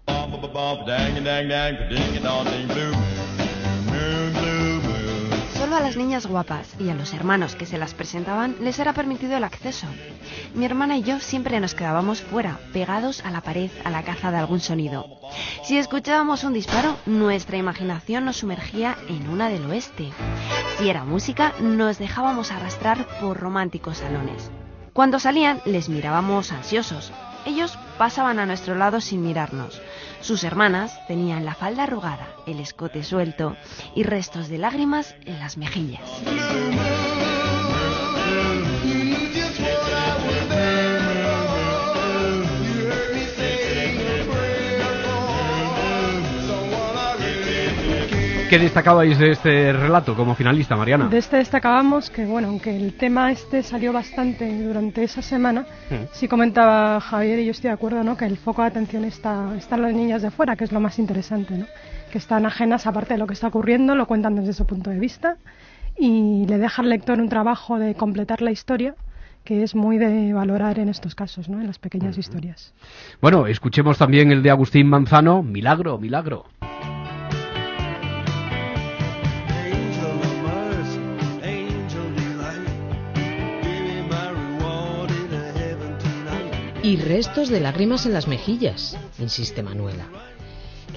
A 5.76 5.80
las 5.80 5.98
niñas 5.98 6.26
guapas 6.26 6.74
y 6.80 6.88
a 6.88 6.94
los 6.94 7.12
hermanos 7.12 7.54
que 7.54 7.66
se 7.66 7.76
las 7.76 7.92
presentaban 7.92 8.56
les 8.62 8.78
era 8.78 8.94
permitido 8.94 9.36
el 9.36 9.44
acceso. 9.44 9.86
Mi 10.54 10.64
hermana 10.64 10.96
y 10.96 11.02
yo 11.02 11.20
siempre 11.20 11.60
nos 11.60 11.74
quedábamos 11.74 12.22
fuera, 12.22 12.58
pegados 12.72 13.22
a 13.26 13.30
la 13.30 13.42
pared 13.42 13.70
a 13.84 13.90
la 13.90 14.02
caza 14.02 14.30
de 14.30 14.38
algún 14.38 14.60
sonido. 14.60 15.06
Si 15.64 15.76
escuchábamos 15.76 16.44
un 16.44 16.54
disparo, 16.54 16.96
nuestra 17.04 17.58
imaginación 17.58 18.24
nos 18.24 18.38
sumergía 18.38 18.96
en 19.06 19.28
una 19.28 19.50
del 19.50 19.66
oeste. 19.66 20.08
Si 20.78 20.88
era 20.88 21.04
música, 21.04 21.52
nos 21.60 21.98
dejábamos 21.98 22.52
arrastrar 22.52 23.06
por 23.20 23.38
románticos 23.38 23.98
salones. 23.98 24.50
Cuando 24.94 25.18
salían, 25.18 25.60
les 25.66 25.90
mirábamos 25.90 26.52
ansiosos. 26.52 27.12
Ellos 27.44 27.78
pasaban 27.98 28.38
a 28.38 28.46
nuestro 28.46 28.76
lado 28.76 29.02
sin 29.02 29.22
mirarnos. 29.22 29.82
Sus 30.26 30.42
hermanas 30.42 30.98
tenían 31.06 31.44
la 31.44 31.54
falda 31.54 31.84
arrugada, 31.84 32.26
el 32.48 32.58
escote 32.58 33.04
suelto 33.04 33.56
y 33.94 34.02
restos 34.02 34.48
de 34.48 34.58
lágrimas 34.58 35.14
en 35.24 35.38
las 35.38 35.56
mejillas. 35.56 36.02
¿Qué 48.48 48.60
destacabais 48.60 49.18
de 49.18 49.32
este 49.32 49.72
relato 49.72 50.14
como 50.14 50.36
finalista, 50.36 50.76
Mariana? 50.76 51.08
De 51.08 51.18
este 51.18 51.38
destacábamos 51.38 52.10
que, 52.10 52.24
bueno, 52.26 52.46
aunque 52.48 52.76
el 52.76 52.94
tema 52.94 53.32
este 53.32 53.64
salió 53.64 53.92
bastante 53.92 54.62
durante 54.62 55.02
esa 55.02 55.20
semana, 55.20 55.66
Mm. 55.90 55.94
sí 56.12 56.28
comentaba 56.28 57.00
Javier, 57.00 57.40
y 57.40 57.46
yo 57.46 57.50
estoy 57.50 57.68
de 57.68 57.74
acuerdo, 57.74 58.04
¿no? 58.04 58.16
que 58.16 58.24
el 58.24 58.36
foco 58.36 58.62
de 58.62 58.68
atención 58.68 59.04
está, 59.04 59.52
está 59.56 59.74
en 59.74 59.82
las 59.82 59.94
niñas 59.94 60.22
de 60.22 60.30
fuera, 60.30 60.54
que 60.54 60.62
es 60.62 60.70
lo 60.70 60.78
más 60.80 60.98
interesante, 61.00 61.58
¿no? 61.58 61.66
que 62.12 62.18
están 62.18 62.46
ajenas 62.46 62.86
aparte 62.86 63.14
de 63.14 63.18
lo 63.18 63.26
que 63.26 63.34
está 63.34 63.48
ocurriendo, 63.48 63.96
lo 63.96 64.06
cuentan 64.06 64.36
desde 64.36 64.52
su 64.52 64.64
punto 64.64 64.90
de 64.90 65.00
vista 65.00 65.36
y 65.98 66.46
le 66.46 66.58
deja 66.58 66.82
al 66.82 66.88
lector 66.88 67.20
un 67.20 67.28
trabajo 67.28 67.80
de 67.80 67.94
completar 67.96 68.42
la 68.42 68.52
historia 68.52 68.94
que 69.44 69.62
es 69.62 69.76
muy 69.76 69.96
de 69.96 70.32
valorar 70.32 70.80
en 70.80 70.88
estos 70.88 71.14
casos, 71.14 71.48
¿no? 71.48 71.60
en 71.60 71.68
las 71.68 71.78
pequeñas 71.78 72.18
historias. 72.18 72.74
Bueno, 73.22 73.46
escuchemos 73.46 73.96
también 73.96 74.32
el 74.32 74.42
de 74.42 74.50
Agustín 74.50 74.88
Manzano, 74.88 75.40
Milagro, 75.44 75.98
Milagro. 75.98 76.46
Y 86.86 86.94
restos 86.98 87.48
de 87.48 87.58
lágrimas 87.58 88.06
en 88.06 88.12
las 88.12 88.28
mejillas, 88.28 88.96
insiste 89.18 89.60
Manuela. 89.60 90.06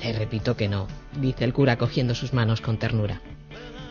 Le 0.03 0.13
repito 0.13 0.55
que 0.55 0.67
no, 0.67 0.87
dice 1.19 1.45
el 1.45 1.51
cura 1.51 1.79
cogiendo 1.79 2.13
sus 2.13 2.31
manos 2.31 2.61
con 2.61 2.77
ternura. 2.77 3.23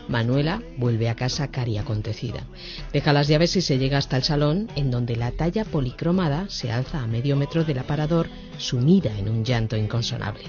Manuela 0.07 0.61
vuelve 0.77 1.09
a 1.09 1.15
casa 1.15 1.51
cari 1.51 1.77
acontecida. 1.77 2.45
Deja 2.93 3.11
las 3.11 3.27
llaves 3.27 3.57
y 3.57 3.61
se 3.61 3.77
llega 3.77 3.97
hasta 3.97 4.15
el 4.15 4.23
salón, 4.23 4.69
en 4.77 4.91
donde 4.91 5.17
la 5.17 5.31
talla 5.31 5.65
policromada 5.65 6.45
se 6.47 6.71
alza 6.71 7.01
a 7.01 7.07
medio 7.07 7.35
metro 7.35 7.65
del 7.65 7.79
aparador, 7.79 8.29
sumida 8.57 9.11
en 9.19 9.27
un 9.27 9.43
llanto 9.43 9.75
inconsonable. 9.75 10.45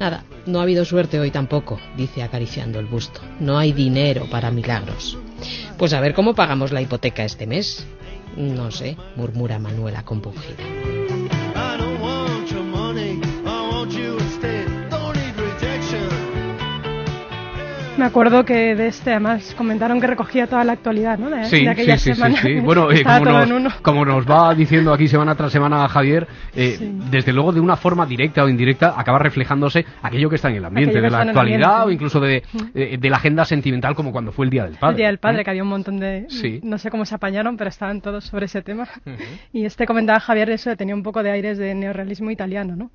Nada, 0.00 0.24
no 0.46 0.58
ha 0.58 0.64
habido 0.64 0.84
suerte 0.84 1.20
hoy 1.20 1.30
tampoco, 1.30 1.78
dice 1.96 2.24
acariciando 2.24 2.80
el 2.80 2.86
busto. 2.86 3.20
No 3.38 3.56
hay 3.56 3.70
dinero 3.70 4.28
para 4.28 4.50
milagros. 4.50 5.16
Pues 5.78 5.92
a 5.92 6.00
ver 6.00 6.12
cómo 6.12 6.34
pagamos 6.34 6.72
la 6.72 6.82
hipoteca 6.82 7.24
este 7.24 7.46
mes. 7.46 7.86
No 8.36 8.70
sé, 8.70 8.96
murmura 9.16 9.58
Manuela 9.58 10.04
compungida. 10.04 10.62
Me 17.96 18.04
acuerdo 18.04 18.44
que 18.44 18.74
de 18.74 18.88
este 18.88 19.10
además 19.10 19.54
comentaron 19.56 20.00
que 20.00 20.06
recogía 20.06 20.46
toda 20.46 20.64
la 20.64 20.72
actualidad 20.72 21.18
¿no? 21.18 21.30
de, 21.30 21.44
Sí, 21.46 21.64
de 21.64 21.70
aquella 21.70 21.96
sí, 21.96 22.10
sí, 22.10 22.10
sí, 22.10 22.14
semana. 22.14 22.36
sí. 22.42 22.60
Bueno, 22.66 22.90
eh, 22.90 23.02
como, 23.04 23.46
nos, 23.60 23.74
como 23.76 24.04
va 24.24 24.54
diciendo 24.54 24.92
aquí 24.92 25.08
semana 25.08 25.34
tras 25.34 25.52
semana 25.52 25.88
Javier, 25.88 26.26
eh, 26.54 26.76
Sí. 26.78 26.98
desde 27.10 27.32
luego 27.32 27.52
de 27.52 27.60
una 27.60 27.76
forma 27.76 28.04
directa 28.06 28.44
o 28.44 28.48
indirecta 28.48 28.94
acaba 28.96 29.18
reflejándose 29.18 29.84
aquello 30.02 30.28
que 30.28 30.36
está 30.36 30.50
en 30.50 30.56
el 30.56 30.64
ambiente, 30.64 31.00
de 31.00 31.10
la 31.10 31.22
actualidad 31.22 31.82
ambiente. 31.82 31.88
o 31.88 31.90
incluso 31.92 32.20
de, 32.20 32.42
eh, 32.74 32.98
de 33.00 33.10
la 33.10 33.16
agenda 33.16 33.44
sentimental 33.44 33.94
como 33.94 34.12
cuando 34.12 34.32
fue 34.32 34.44
el 34.46 34.50
Día 34.50 34.64
del 34.64 34.74
Padre. 34.74 34.92
El 34.92 34.96
Día 34.96 35.06
del 35.06 35.18
Padre, 35.18 35.44
que 35.44 35.50
había 35.50 35.62
un 35.62 35.68
montón 35.68 35.98
de... 35.98 36.26
Sí. 36.28 36.60
No 36.62 36.78
sé 36.78 36.90
cómo 36.90 37.04
se 37.06 37.14
apañaron, 37.14 37.56
pero 37.56 37.68
estaban 37.68 38.00
todos 38.00 38.24
sobre 38.24 38.46
ese 38.46 38.62
tema. 38.62 38.86
Y 39.52 39.64
este 39.64 39.86
comentaba 39.86 40.20
Javier 40.20 40.50
eso, 40.50 40.70
de 40.70 40.76
tenía 40.76 40.94
un 40.94 41.02
poco 41.02 41.22
de 41.22 41.30
aires 41.30 41.58
de 41.58 41.74
neorrealismo 41.74 42.30
italiano, 42.30 42.76
¿no? 42.76 42.90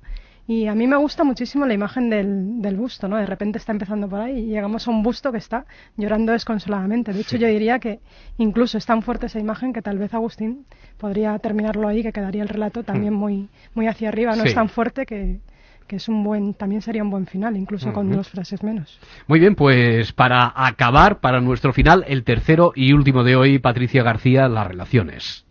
Y 0.48 0.66
a 0.66 0.74
mí 0.74 0.86
me 0.88 0.96
gusta 0.96 1.22
muchísimo 1.22 1.66
la 1.66 1.74
imagen 1.74 2.10
del, 2.10 2.60
del 2.60 2.76
busto, 2.76 3.06
¿no? 3.08 3.16
De 3.16 3.26
repente 3.26 3.58
está 3.58 3.70
empezando 3.72 4.08
por 4.08 4.20
ahí 4.20 4.38
y 4.40 4.46
llegamos 4.46 4.86
a 4.86 4.90
un 4.90 5.02
busto 5.04 5.30
que 5.30 5.38
está 5.38 5.66
llorando 5.96 6.32
desconsoladamente. 6.32 7.12
De 7.12 7.20
hecho, 7.20 7.36
yo 7.36 7.46
diría 7.46 7.78
que 7.78 8.00
incluso 8.38 8.76
es 8.76 8.84
tan 8.84 9.02
fuerte 9.02 9.26
esa 9.26 9.38
imagen 9.38 9.72
que 9.72 9.82
tal 9.82 9.98
vez 9.98 10.12
Agustín 10.14 10.66
podría 10.98 11.38
terminarlo 11.38 11.86
ahí, 11.86 12.02
que 12.02 12.12
quedaría 12.12 12.42
el 12.42 12.48
relato 12.48 12.82
también 12.82 13.14
muy, 13.14 13.48
muy 13.74 13.86
hacia 13.86 14.08
arriba. 14.08 14.34
No 14.34 14.42
Sí. 14.42 14.48
es 14.48 14.54
tan 14.56 14.68
fuerte 14.68 15.06
que, 15.06 15.38
que 15.86 15.96
es 15.96 16.08
un 16.08 16.24
buen, 16.24 16.54
también 16.54 16.82
sería 16.82 17.04
un 17.04 17.10
buen 17.10 17.26
final, 17.26 17.56
incluso 17.56 17.92
con 17.92 18.08
Ujú. 18.08 18.16
dos 18.16 18.28
frases 18.28 18.64
menos. 18.64 18.98
Muy 19.28 19.38
bien, 19.38 19.54
pues 19.54 20.12
para 20.12 20.52
acabar, 20.56 21.20
para 21.20 21.40
nuestro 21.40 21.72
final, 21.72 22.04
el 22.08 22.24
tercero 22.24 22.72
y 22.74 22.92
último 22.92 23.22
de 23.22 23.36
hoy, 23.36 23.58
Patricia 23.60 24.02
García, 24.02 24.48
las 24.48 24.66
relaciones. 24.66 25.46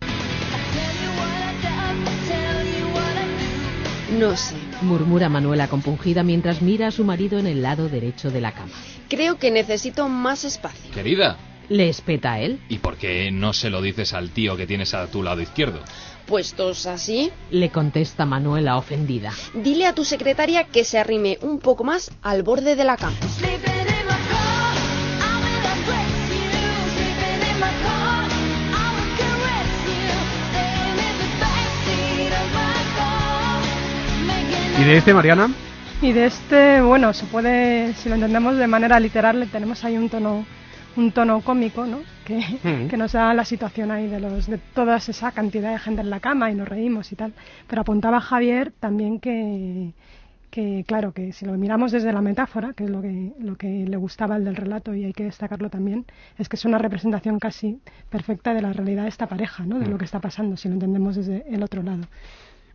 No 4.19 4.36
sé, 4.36 4.55
Murmura 4.81 5.29
Manuela 5.29 5.67
compungida 5.67 6.23
mientras 6.23 6.61
mira 6.61 6.88
a 6.88 6.91
su 6.91 7.03
marido 7.03 7.39
en 7.39 7.47
el 7.47 7.61
lado 7.61 7.89
derecho 7.89 8.29
de 8.31 8.41
la 8.41 8.51
cama. 8.53 8.71
creo 9.09 9.38
que 9.38 9.51
necesito 9.51 10.07
más 10.09 10.43
espacio. 10.43 10.91
Querida, 10.93 11.38
Le 11.69 11.89
espeta 11.89 12.33
a 12.33 12.39
él. 12.41 12.59
¿y 12.69 12.79
por 12.79 12.97
qué 12.97 13.31
no 13.31 13.53
se 13.53 13.69
lo 13.69 13.81
dices 13.81 14.13
al 14.13 14.31
tío 14.31 14.57
que 14.57 14.67
tienes 14.67 14.93
a 14.93 15.07
tu 15.07 15.23
lado 15.23 15.41
izquierdo? 15.41 15.79
Puestos 16.25 16.85
así, 16.85 17.31
Le 17.50 17.69
contesta 17.69 18.25
Manuela 18.25 18.77
ofendida. 18.77 19.31
dile 19.53 19.85
a 19.85 19.93
tu 19.95 20.03
secretaria 20.05 20.65
que 20.65 20.83
se 20.83 20.97
arrime 21.00 21.38
un 21.41 21.59
poco 21.59 21.83
más 21.83 22.11
al 22.21 22.43
borde 22.43 22.75
de 22.75 22.83
la 22.83 22.97
cama. 22.97 23.17
¿Y 34.81 34.83
de 34.83 34.97
este, 34.97 35.13
Mariana? 35.13 35.47
Y 36.01 36.11
de 36.11 36.25
este, 36.25 36.81
bueno, 36.81 37.13
se 37.13 37.25
puede, 37.27 37.93
si 37.93 38.09
lo 38.09 38.15
entendemos 38.15 38.57
de 38.57 38.65
manera 38.65 39.00
literal, 39.00 39.39
le 39.39 39.45
tenemos 39.45 39.83
ahí 39.85 39.95
un 39.95 40.09
tono, 40.09 40.43
un 40.95 41.11
tono 41.11 41.41
cómico, 41.41 41.85
¿no? 41.85 42.00
Que, 42.25 42.39
Mm. 42.63 42.88
que 42.88 42.97
nos 42.97 43.11
da 43.11 43.31
la 43.35 43.45
situación 43.45 43.91
ahí 43.91 44.07
de 44.07 44.19
los, 44.19 44.47
de 44.47 44.57
toda 44.57 44.97
esa 44.97 45.31
cantidad 45.33 45.71
de 45.71 45.77
gente 45.77 46.01
en 46.01 46.09
la 46.09 46.19
cama 46.19 46.50
y 46.50 46.55
nos 46.55 46.67
reímos 46.67 47.11
y 47.11 47.15
tal. 47.15 47.33
Pero 47.67 47.81
apuntaba 47.83 48.19
Javier 48.21 48.73
también 48.79 49.19
que, 49.19 49.91
que 50.50 50.83
claro, 50.88 51.11
que 51.13 51.31
si 51.31 51.45
lo 51.45 51.53
miramos 51.53 51.91
desde 51.91 52.11
la 52.11 52.21
metáfora, 52.21 52.73
que 52.73 52.85
es 52.85 52.89
lo 52.89 53.03
que, 53.03 53.33
lo 53.39 53.55
que 53.57 53.85
le 53.88 53.97
gustaba 53.97 54.33
al 54.35 54.43
del 54.45 54.55
relato 54.55 54.95
y 54.95 55.03
hay 55.05 55.13
que 55.13 55.25
destacarlo 55.25 55.69
también, 55.69 56.05
es 56.39 56.50
que 56.50 56.55
es 56.55 56.65
una 56.65 56.79
representación 56.79 57.38
casi 57.38 57.79
perfecta 58.09 58.55
de 58.55 58.63
la 58.63 58.73
realidad 58.73 59.03
de 59.03 59.09
esta 59.09 59.27
pareja, 59.27 59.63
¿no? 59.63 59.77
De 59.77 59.85
lo 59.85 60.00
que 60.00 60.05
está 60.05 60.19
pasando, 60.19 60.57
si 60.57 60.67
lo 60.69 60.73
entendemos 60.73 61.15
desde 61.15 61.45
el 61.53 61.61
otro 61.61 61.83
lado. 61.83 62.03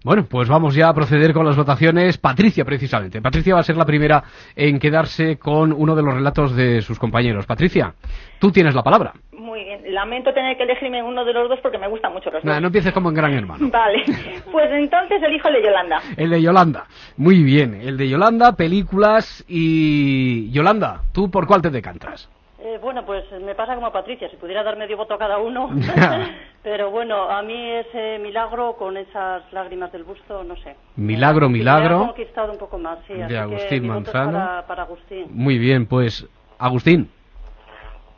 Bueno, 0.06 0.24
pues 0.30 0.48
vamos 0.48 0.72
ya 0.76 0.88
a 0.88 0.94
proceder 0.94 1.32
con 1.32 1.44
las 1.44 1.56
votaciones. 1.56 2.16
Patricia, 2.16 2.64
precisamente. 2.64 3.20
Patricia 3.20 3.54
va 3.54 3.60
a 3.60 3.64
ser 3.64 3.76
la 3.76 3.84
primera 3.84 4.22
en 4.54 4.78
quedarse 4.78 5.36
con 5.36 5.72
uno 5.72 5.96
de 5.96 6.02
los 6.04 6.14
relatos 6.14 6.54
de 6.54 6.80
sus 6.80 6.96
compañeros. 6.96 7.44
Patricia, 7.44 7.92
tú 8.38 8.52
tienes 8.52 8.76
la 8.76 8.84
palabra. 8.84 9.14
Muy 9.32 9.64
bien. 9.64 9.80
Lamento 9.92 10.32
tener 10.32 10.56
que 10.56 10.62
elegirme 10.62 11.02
uno 11.02 11.24
de 11.24 11.32
los 11.32 11.48
dos 11.48 11.58
porque 11.60 11.78
me 11.78 11.88
gustan 11.88 12.12
mucho 12.12 12.30
los 12.30 12.44
dos. 12.44 12.60
No 12.60 12.68
empieces 12.68 12.92
como 12.92 13.08
en 13.08 13.16
Gran 13.16 13.34
Hermano. 13.34 13.68
Vale. 13.72 14.04
Pues 14.52 14.70
entonces 14.70 15.20
elijo 15.24 15.48
el 15.48 15.54
de 15.54 15.62
Yolanda. 15.64 16.00
El 16.16 16.30
de 16.30 16.40
Yolanda. 16.40 16.86
Muy 17.16 17.42
bien. 17.42 17.74
El 17.74 17.96
de 17.96 18.08
Yolanda, 18.08 18.52
películas 18.52 19.44
y... 19.48 20.52
Yolanda, 20.52 21.02
¿tú 21.10 21.32
por 21.32 21.48
cuál 21.48 21.62
te 21.62 21.70
decantas? 21.70 22.30
Eh, 22.58 22.78
bueno, 22.80 23.04
pues 23.04 23.24
me 23.44 23.54
pasa 23.54 23.74
como 23.74 23.86
a 23.88 23.92
Patricia, 23.92 24.30
si 24.30 24.36
pudiera 24.36 24.62
dar 24.62 24.76
medio 24.78 24.96
voto 24.96 25.14
a 25.14 25.18
cada 25.18 25.38
uno. 25.38 25.68
Pero 26.62 26.90
bueno, 26.90 27.30
a 27.30 27.42
mí 27.42 27.70
ese 27.70 28.18
milagro 28.18 28.76
con 28.78 28.96
esas 28.96 29.42
lágrimas 29.52 29.92
del 29.92 30.04
busto, 30.04 30.42
no 30.42 30.56
sé. 30.56 30.74
Milagro, 30.96 31.48
Me 31.48 31.56
ha 31.56 31.58
milagro. 31.58 31.98
conquistado 32.06 32.52
un 32.52 32.58
poco 32.58 32.78
más, 32.78 32.98
sí. 33.06 33.14
De 33.14 33.24
así 33.24 33.32
que 33.34 33.38
Agustín 33.38 33.82
es 33.84 33.88
Manzano. 33.90 34.32
Para, 34.32 34.66
para 34.66 34.82
Agustín. 34.84 35.26
Muy 35.30 35.58
bien, 35.58 35.86
pues 35.86 36.26
Agustín. 36.58 37.10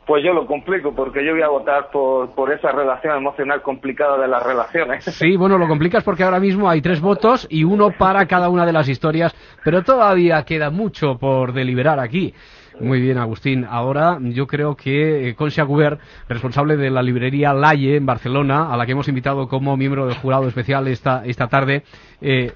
Pues 0.07 0.23
yo 0.23 0.33
lo 0.33 0.47
complico, 0.47 0.95
porque 0.95 1.23
yo 1.23 1.33
voy 1.33 1.43
a 1.43 1.49
votar 1.49 1.91
por, 1.91 2.31
por 2.33 2.51
esa 2.51 2.71
relación 2.71 3.15
emocional 3.15 3.61
complicada 3.61 4.17
de 4.17 4.27
las 4.27 4.41
relaciones. 4.41 5.03
Sí, 5.03 5.37
bueno, 5.37 5.59
lo 5.59 5.67
complicas 5.67 6.03
porque 6.03 6.23
ahora 6.23 6.39
mismo 6.39 6.67
hay 6.67 6.81
tres 6.81 6.99
votos 6.99 7.45
y 7.51 7.63
uno 7.63 7.91
para 7.91 8.25
cada 8.25 8.49
una 8.49 8.65
de 8.65 8.73
las 8.73 8.89
historias, 8.89 9.35
pero 9.63 9.83
todavía 9.83 10.43
queda 10.45 10.71
mucho 10.71 11.19
por 11.19 11.53
deliberar 11.53 11.99
aquí. 11.99 12.33
Muy 12.79 13.01
bien, 13.01 13.17
Agustín. 13.17 13.65
Ahora 13.69 14.17
yo 14.21 14.47
creo 14.47 14.75
que 14.75 15.29
eh, 15.29 15.35
Concha 15.35 15.63
Guber, 15.63 15.97
responsable 16.27 16.77
de 16.77 16.89
la 16.89 17.01
librería 17.01 17.53
Laye 17.53 17.97
en 17.97 18.05
Barcelona, 18.05 18.73
a 18.73 18.77
la 18.77 18.85
que 18.85 18.93
hemos 18.93 19.07
invitado 19.07 19.47
como 19.47 19.75
miembro 19.77 20.07
del 20.07 20.17
jurado 20.17 20.47
especial 20.47 20.87
esta, 20.87 21.25
esta 21.25 21.47
tarde, 21.47 21.83
eh, 22.21 22.53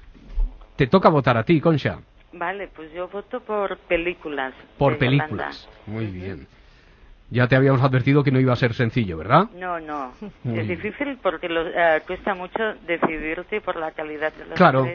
te 0.76 0.86
toca 0.86 1.08
votar 1.08 1.36
a 1.36 1.44
ti, 1.44 1.60
Concha. 1.60 1.98
Vale, 2.32 2.68
pues 2.74 2.92
yo 2.92 3.08
voto 3.08 3.40
por 3.40 3.76
películas. 3.78 4.52
Por 4.78 4.98
películas. 4.98 5.68
Yolanda. 5.86 6.04
Muy 6.04 6.06
bien. 6.06 6.46
Ya 7.30 7.46
te 7.48 7.56
habíamos 7.56 7.82
advertido 7.82 8.22
que 8.22 8.30
no 8.30 8.38
iba 8.40 8.52
a 8.52 8.56
ser 8.56 8.74
sencillo, 8.74 9.16
¿verdad? 9.16 9.48
No, 9.56 9.80
no. 9.80 10.12
Muy 10.42 10.58
es 10.58 10.66
bien. 10.66 10.80
difícil 10.80 11.18
porque 11.22 11.48
lo- 11.48 11.66
eh, 11.66 12.02
cuesta 12.06 12.34
mucho 12.34 12.58
decidirte 12.86 13.60
por 13.60 13.76
la 13.76 13.92
calidad 13.92 14.32
de 14.34 14.44
los 14.46 14.54
Claro. 14.54 14.86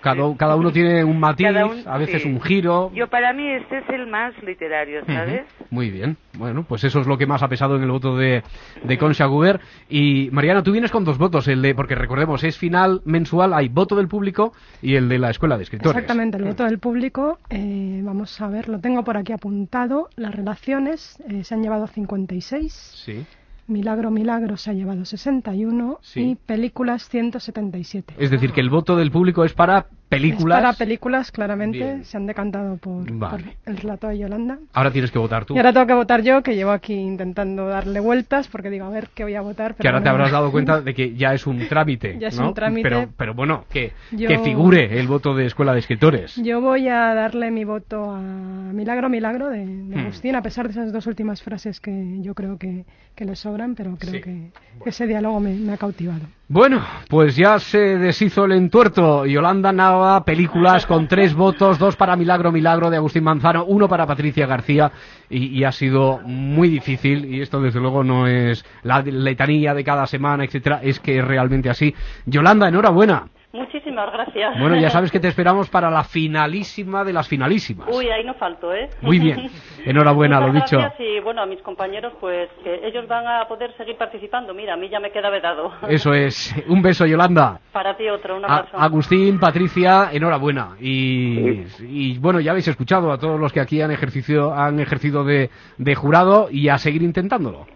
Cada, 0.00 0.36
cada 0.36 0.54
uno 0.56 0.70
tiene 0.70 1.02
un 1.02 1.18
matiz, 1.18 1.48
un- 1.48 1.82
a 1.86 1.98
veces 1.98 2.22
sí. 2.22 2.28
un 2.28 2.40
giro. 2.40 2.90
Yo 2.94 3.08
para 3.08 3.32
mí 3.32 3.46
este 3.48 3.78
es 3.78 3.88
el 3.90 4.06
más 4.06 4.32
literario, 4.44 5.04
¿sabes? 5.04 5.42
Muy 5.70 5.90
bien. 5.90 6.16
Bueno, 6.38 6.64
pues 6.68 6.84
eso 6.84 7.00
es 7.00 7.06
lo 7.08 7.18
que 7.18 7.26
más 7.26 7.42
ha 7.42 7.48
pesado 7.48 7.74
en 7.76 7.82
el 7.82 7.90
voto 7.90 8.16
de, 8.16 8.42
de 8.84 8.98
Concha 8.98 9.26
Guber. 9.26 9.60
Y 9.88 10.28
Mariana, 10.30 10.62
tú 10.62 10.70
vienes 10.72 10.92
con 10.92 11.04
dos 11.04 11.18
votos, 11.18 11.48
el 11.48 11.62
de, 11.62 11.74
porque 11.74 11.96
recordemos, 11.96 12.44
es 12.44 12.56
final 12.56 13.00
mensual, 13.04 13.52
hay 13.54 13.68
voto 13.68 13.96
del 13.96 14.06
público 14.08 14.52
y 14.82 14.94
el 14.94 15.08
de 15.08 15.18
la 15.18 15.30
Escuela 15.30 15.56
de 15.56 15.64
Escritores. 15.64 15.96
Exactamente, 15.96 16.36
el 16.36 16.44
voto 16.44 16.64
del 16.64 16.78
público, 16.78 17.38
eh, 17.50 18.00
vamos 18.04 18.40
a 18.40 18.48
ver, 18.48 18.68
lo 18.68 18.78
tengo 18.80 19.02
por 19.02 19.16
aquí 19.16 19.32
apuntado. 19.32 20.10
Las 20.16 20.34
relaciones 20.34 21.18
eh, 21.28 21.42
se 21.42 21.54
han 21.54 21.62
llevado 21.62 21.86
56, 21.88 22.72
Sí. 23.04 23.26
Milagro 23.68 24.10
Milagro 24.10 24.56
se 24.56 24.70
ha 24.70 24.72
llevado 24.72 25.04
61 25.04 25.98
Sí. 26.02 26.20
y 26.30 26.34
películas 26.34 27.08
177. 27.08 28.14
Es 28.18 28.30
decir, 28.30 28.52
que 28.52 28.60
el 28.60 28.70
voto 28.70 28.96
del 28.96 29.10
público 29.10 29.44
es 29.44 29.52
para 29.52 29.86
películas. 30.08 30.58
Es 30.58 30.62
para 30.64 30.72
películas, 30.72 31.30
claramente, 31.30 31.78
Bien. 31.78 32.04
se 32.04 32.16
han 32.16 32.24
decantado 32.26 32.78
por, 32.78 33.12
Vale. 33.12 33.44
por 33.44 33.54
el 33.66 33.76
relato 33.76 34.08
de 34.08 34.16
Yolanda. 34.18 34.58
Ahora 34.72 34.90
tienes 34.90 35.10
que 35.10 35.18
votar 35.18 35.44
tú. 35.44 35.54
Y 35.54 35.58
ahora 35.58 35.74
tengo 35.74 35.86
que 35.86 35.92
votar 35.92 36.22
yo, 36.22 36.42
que 36.42 36.54
llevo 36.54 36.70
aquí 36.70 36.94
intentando 36.94 37.68
darle 37.68 38.00
vueltas, 38.00 38.48
porque 38.48 38.70
digo, 38.70 38.86
a 38.86 38.88
ver 38.90 39.10
qué 39.14 39.24
voy 39.24 39.34
a 39.34 39.42
votar. 39.42 39.74
que 39.74 39.86
ahora 39.86 40.02
te 40.02 40.08
habrás 40.08 40.32
dado 40.32 40.50
cuenta 40.50 40.80
de 40.80 40.94
que 40.94 41.14
ya 41.14 41.34
es 41.34 41.46
un 41.46 41.68
trámite. 41.68 42.16
Ya 42.18 42.28
es 42.28 42.40
¿no? 42.40 42.48
un 42.48 42.54
trámite. 42.54 42.88
Pero, 42.88 43.08
pero 43.18 43.34
bueno, 43.34 43.64
que, 43.70 43.92
Yo- 44.12 44.28
que 44.28 44.38
figure 44.38 44.98
el 44.98 45.06
voto 45.08 45.34
de 45.34 45.44
Escuela 45.44 45.74
de 45.74 45.80
Escritores. 45.80 46.36
Yo 46.36 46.62
voy 46.62 46.88
a 46.88 47.12
darle 47.12 47.50
mi 47.50 47.64
voto 47.64 48.10
a 48.10 48.18
Milagro 48.18 49.10
Milagro 49.10 49.50
de, 49.50 49.58
de 49.66 49.96
Hmm. 49.96 49.98
Agustín, 49.98 50.36
a 50.36 50.42
pesar 50.42 50.66
de 50.68 50.72
esas 50.72 50.90
dos 50.90 51.06
últimas 51.06 51.42
frases 51.42 51.80
que 51.80 52.16
yo 52.22 52.34
creo 52.34 52.56
que, 52.56 52.86
que 53.14 53.26
le 53.26 53.36
sobran, 53.36 53.57
pero 53.76 53.96
creo 53.98 54.12
Sí. 54.14 54.20
que, 54.20 54.50
que 54.82 54.90
ese 54.90 55.06
diálogo 55.06 55.40
me, 55.40 55.52
me 55.54 55.72
ha 55.72 55.76
cautivado. 55.76 56.20
Bueno, 56.50 56.82
pues 57.08 57.36
ya 57.36 57.58
se 57.58 57.78
deshizo 57.98 58.46
el 58.46 58.52
entuerto. 58.52 59.26
Yolanda 59.26 59.70
Nava, 59.72 60.24
películas 60.24 60.86
con 60.86 61.06
tres 61.06 61.34
votos, 61.34 61.78
dos 61.78 61.94
para 61.96 62.16
Milagro 62.16 62.50
Milagro 62.52 62.88
de 62.88 62.96
Agustín 62.96 63.24
Manzano, 63.24 63.64
uno 63.66 63.86
para 63.88 64.06
Patricia 64.06 64.46
García, 64.46 64.90
y, 65.28 65.58
y 65.58 65.64
ha 65.64 65.72
sido 65.72 66.20
muy 66.24 66.68
difícil, 66.68 67.26
y 67.26 67.42
esto 67.42 67.60
desde 67.60 67.80
luego 67.80 68.02
no 68.02 68.26
es 68.26 68.64
la 68.82 69.02
letanía 69.02 69.74
de 69.74 69.84
cada 69.84 70.06
semana, 70.06 70.44
etcétera, 70.44 70.80
es 70.82 71.00
que 71.00 71.18
es 71.18 71.24
realmente 71.24 71.68
así. 71.68 71.94
Yolanda, 72.24 72.68
enhorabuena. 72.68 73.28
Muchísimas 73.58 74.12
gracias. 74.12 74.58
Bueno, 74.60 74.76
ya 74.76 74.90
sabes 74.90 75.10
que 75.10 75.20
te 75.20 75.28
esperamos 75.32 75.68
para 75.68 75.90
la 75.90 76.04
finalísima 76.04 77.04
de 77.04 77.12
las 77.12 77.28
finalísimas. 77.28 77.88
Uy, 77.92 78.08
ahí 78.10 78.24
no 78.24 78.34
falto, 78.34 78.72
¿eh? 78.74 78.88
Muy 79.02 79.18
bien. 79.18 79.50
Enhorabuena, 79.84 80.40
lo 80.40 80.48
Muchas 80.52 80.70
dicho. 80.70 80.78
gracias 80.78 81.00
y 81.00 81.20
bueno, 81.20 81.42
a 81.42 81.46
mis 81.46 81.60
compañeros, 81.62 82.12
pues 82.20 82.48
que 82.62 82.86
ellos 82.86 83.06
van 83.08 83.26
a 83.26 83.46
poder 83.48 83.76
seguir 83.76 83.96
participando. 83.96 84.54
Mira, 84.54 84.74
a 84.74 84.76
mí 84.76 84.88
ya 84.88 85.00
me 85.00 85.10
queda 85.10 85.30
vedado. 85.30 85.72
Eso 85.88 86.12
es. 86.14 86.54
Un 86.68 86.82
beso, 86.82 87.06
Yolanda. 87.06 87.58
Para 87.72 87.96
ti 87.96 88.08
otro, 88.08 88.36
un 88.36 88.44
A- 88.44 88.48
abrazo. 88.58 88.78
Agustín, 88.78 89.38
Patricia, 89.40 90.10
enhorabuena. 90.12 90.76
Y, 90.80 91.62
y, 91.80 92.18
bueno, 92.18 92.40
ya 92.40 92.52
habéis 92.52 92.68
escuchado 92.68 93.10
a 93.12 93.18
todos 93.18 93.38
los 93.40 93.52
que 93.52 93.60
aquí 93.60 93.80
han 93.82 93.90
ejercido, 93.90 94.52
han 94.54 94.80
ejercido 94.80 95.24
de, 95.24 95.50
de 95.78 95.94
jurado 95.94 96.48
y 96.50 96.68
a 96.68 96.78
seguir 96.78 97.02
intentándolo. 97.02 97.66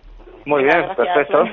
Muy 0.45 0.65
bien, 0.65 0.77
Gracias. 0.97 0.97
perfecto. 1.07 1.45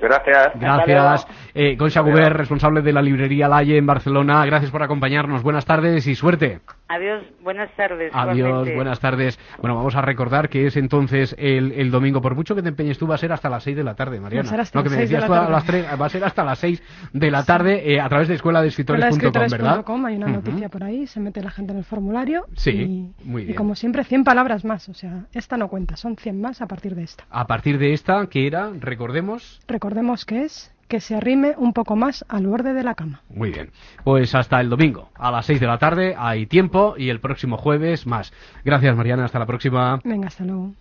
Gracias. 0.00 0.52
Gracias. 0.58 1.26
Eh, 1.54 1.76
Concha 1.76 2.00
Guber, 2.00 2.32
responsable 2.32 2.82
de 2.82 2.92
la 2.92 3.02
librería 3.02 3.48
Laye 3.48 3.76
en 3.76 3.86
Barcelona. 3.86 4.44
Gracias 4.46 4.70
por 4.70 4.82
acompañarnos. 4.82 5.42
Buenas 5.42 5.64
tardes 5.64 6.06
y 6.06 6.14
suerte. 6.14 6.60
Adiós, 6.88 7.22
buenas 7.42 7.70
tardes. 7.76 8.10
Adiós, 8.14 8.36
igualmente. 8.38 8.74
buenas 8.74 9.00
tardes. 9.00 9.38
Bueno, 9.60 9.76
vamos 9.76 9.94
a 9.96 10.02
recordar 10.02 10.48
que 10.48 10.66
es 10.66 10.76
entonces 10.76 11.34
el, 11.38 11.72
el 11.72 11.90
domingo. 11.90 12.20
Por 12.20 12.34
mucho 12.34 12.54
que 12.54 12.62
te 12.62 12.68
empeñes 12.68 12.98
tú, 12.98 13.06
va 13.06 13.14
a 13.14 13.18
ser 13.18 13.32
hasta 13.32 13.48
las 13.48 13.62
6 13.62 13.76
de 13.76 13.84
la 13.84 13.94
tarde, 13.94 14.20
Mariana. 14.20 14.42
Va 14.42 14.48
a 14.48 14.50
ser 14.50 14.60
hasta 14.60 14.78
no, 14.78 14.82
que 14.82 14.88
las 14.90 14.98
me 14.98 15.06
seis 15.06 15.10
de 15.10 15.16
decías 15.16 15.30
la 15.30 15.40
tú 15.40 15.46
a 15.46 15.50
las 15.50 15.64
tres, 15.64 15.86
va 16.00 16.06
a 16.06 16.08
ser 16.08 16.24
hasta 16.24 16.44
las 16.44 16.58
6 16.58 16.82
de 17.12 17.30
la 17.30 17.44
tarde 17.44 17.92
eh, 17.94 18.00
a 18.00 18.08
través 18.08 18.28
de 18.28 18.34
escueladeescritores.com, 18.34 19.18
¿verdad? 19.20 19.44
Escueladeescritores.com, 19.46 20.06
hay 20.06 20.16
una 20.16 20.26
Ujú. 20.26 20.34
noticia 20.36 20.68
por 20.68 20.84
ahí, 20.84 21.06
se 21.06 21.20
mete 21.20 21.42
la 21.42 21.50
gente 21.50 21.72
en 21.72 21.78
el 21.78 21.84
formulario. 21.84 22.44
Sí, 22.54 22.70
y, 22.70 23.24
muy 23.24 23.42
y 23.42 23.46
bien. 23.46 23.56
como 23.56 23.74
siempre, 23.74 24.02
100 24.04 24.24
palabras 24.24 24.64
más. 24.64 24.88
O 24.88 24.94
sea, 24.94 25.26
esta 25.32 25.56
no 25.56 25.68
cuenta, 25.68 25.96
son 25.96 26.16
100 26.16 26.40
más 26.40 26.60
a 26.62 26.66
partir 26.66 26.94
de 26.94 27.02
esta. 27.04 27.24
A 27.30 27.46
partir 27.46 27.78
de 27.78 27.92
esta, 27.92 28.26
que 28.26 28.46
era, 28.46 28.70
recordemos. 28.78 29.60
Recordemos 29.68 30.24
que 30.24 30.42
es 30.44 30.74
que 30.90 31.00
se 31.00 31.14
arrime 31.14 31.54
un 31.56 31.72
poco 31.72 31.94
más 31.94 32.26
al 32.28 32.48
borde 32.48 32.74
de 32.74 32.82
la 32.82 32.94
cama. 32.94 33.22
Muy 33.30 33.50
bien. 33.50 33.70
Pues 34.04 34.34
hasta 34.34 34.60
el 34.60 34.68
domingo, 34.68 35.08
a 35.14 35.30
las 35.30 35.46
6 35.46 35.60
de 35.60 35.66
la 35.66 35.78
tarde, 35.78 36.14
hay 36.18 36.46
tiempo 36.46 36.96
y 36.98 37.08
el 37.10 37.20
próximo 37.20 37.56
jueves 37.56 38.06
más. 38.06 38.32
Gracias, 38.64 38.94
Mariana. 38.96 39.24
Hasta 39.24 39.38
la 39.38 39.46
próxima. 39.46 40.00
Venga, 40.04 40.26
hasta 40.26 40.44
luego. 40.44 40.74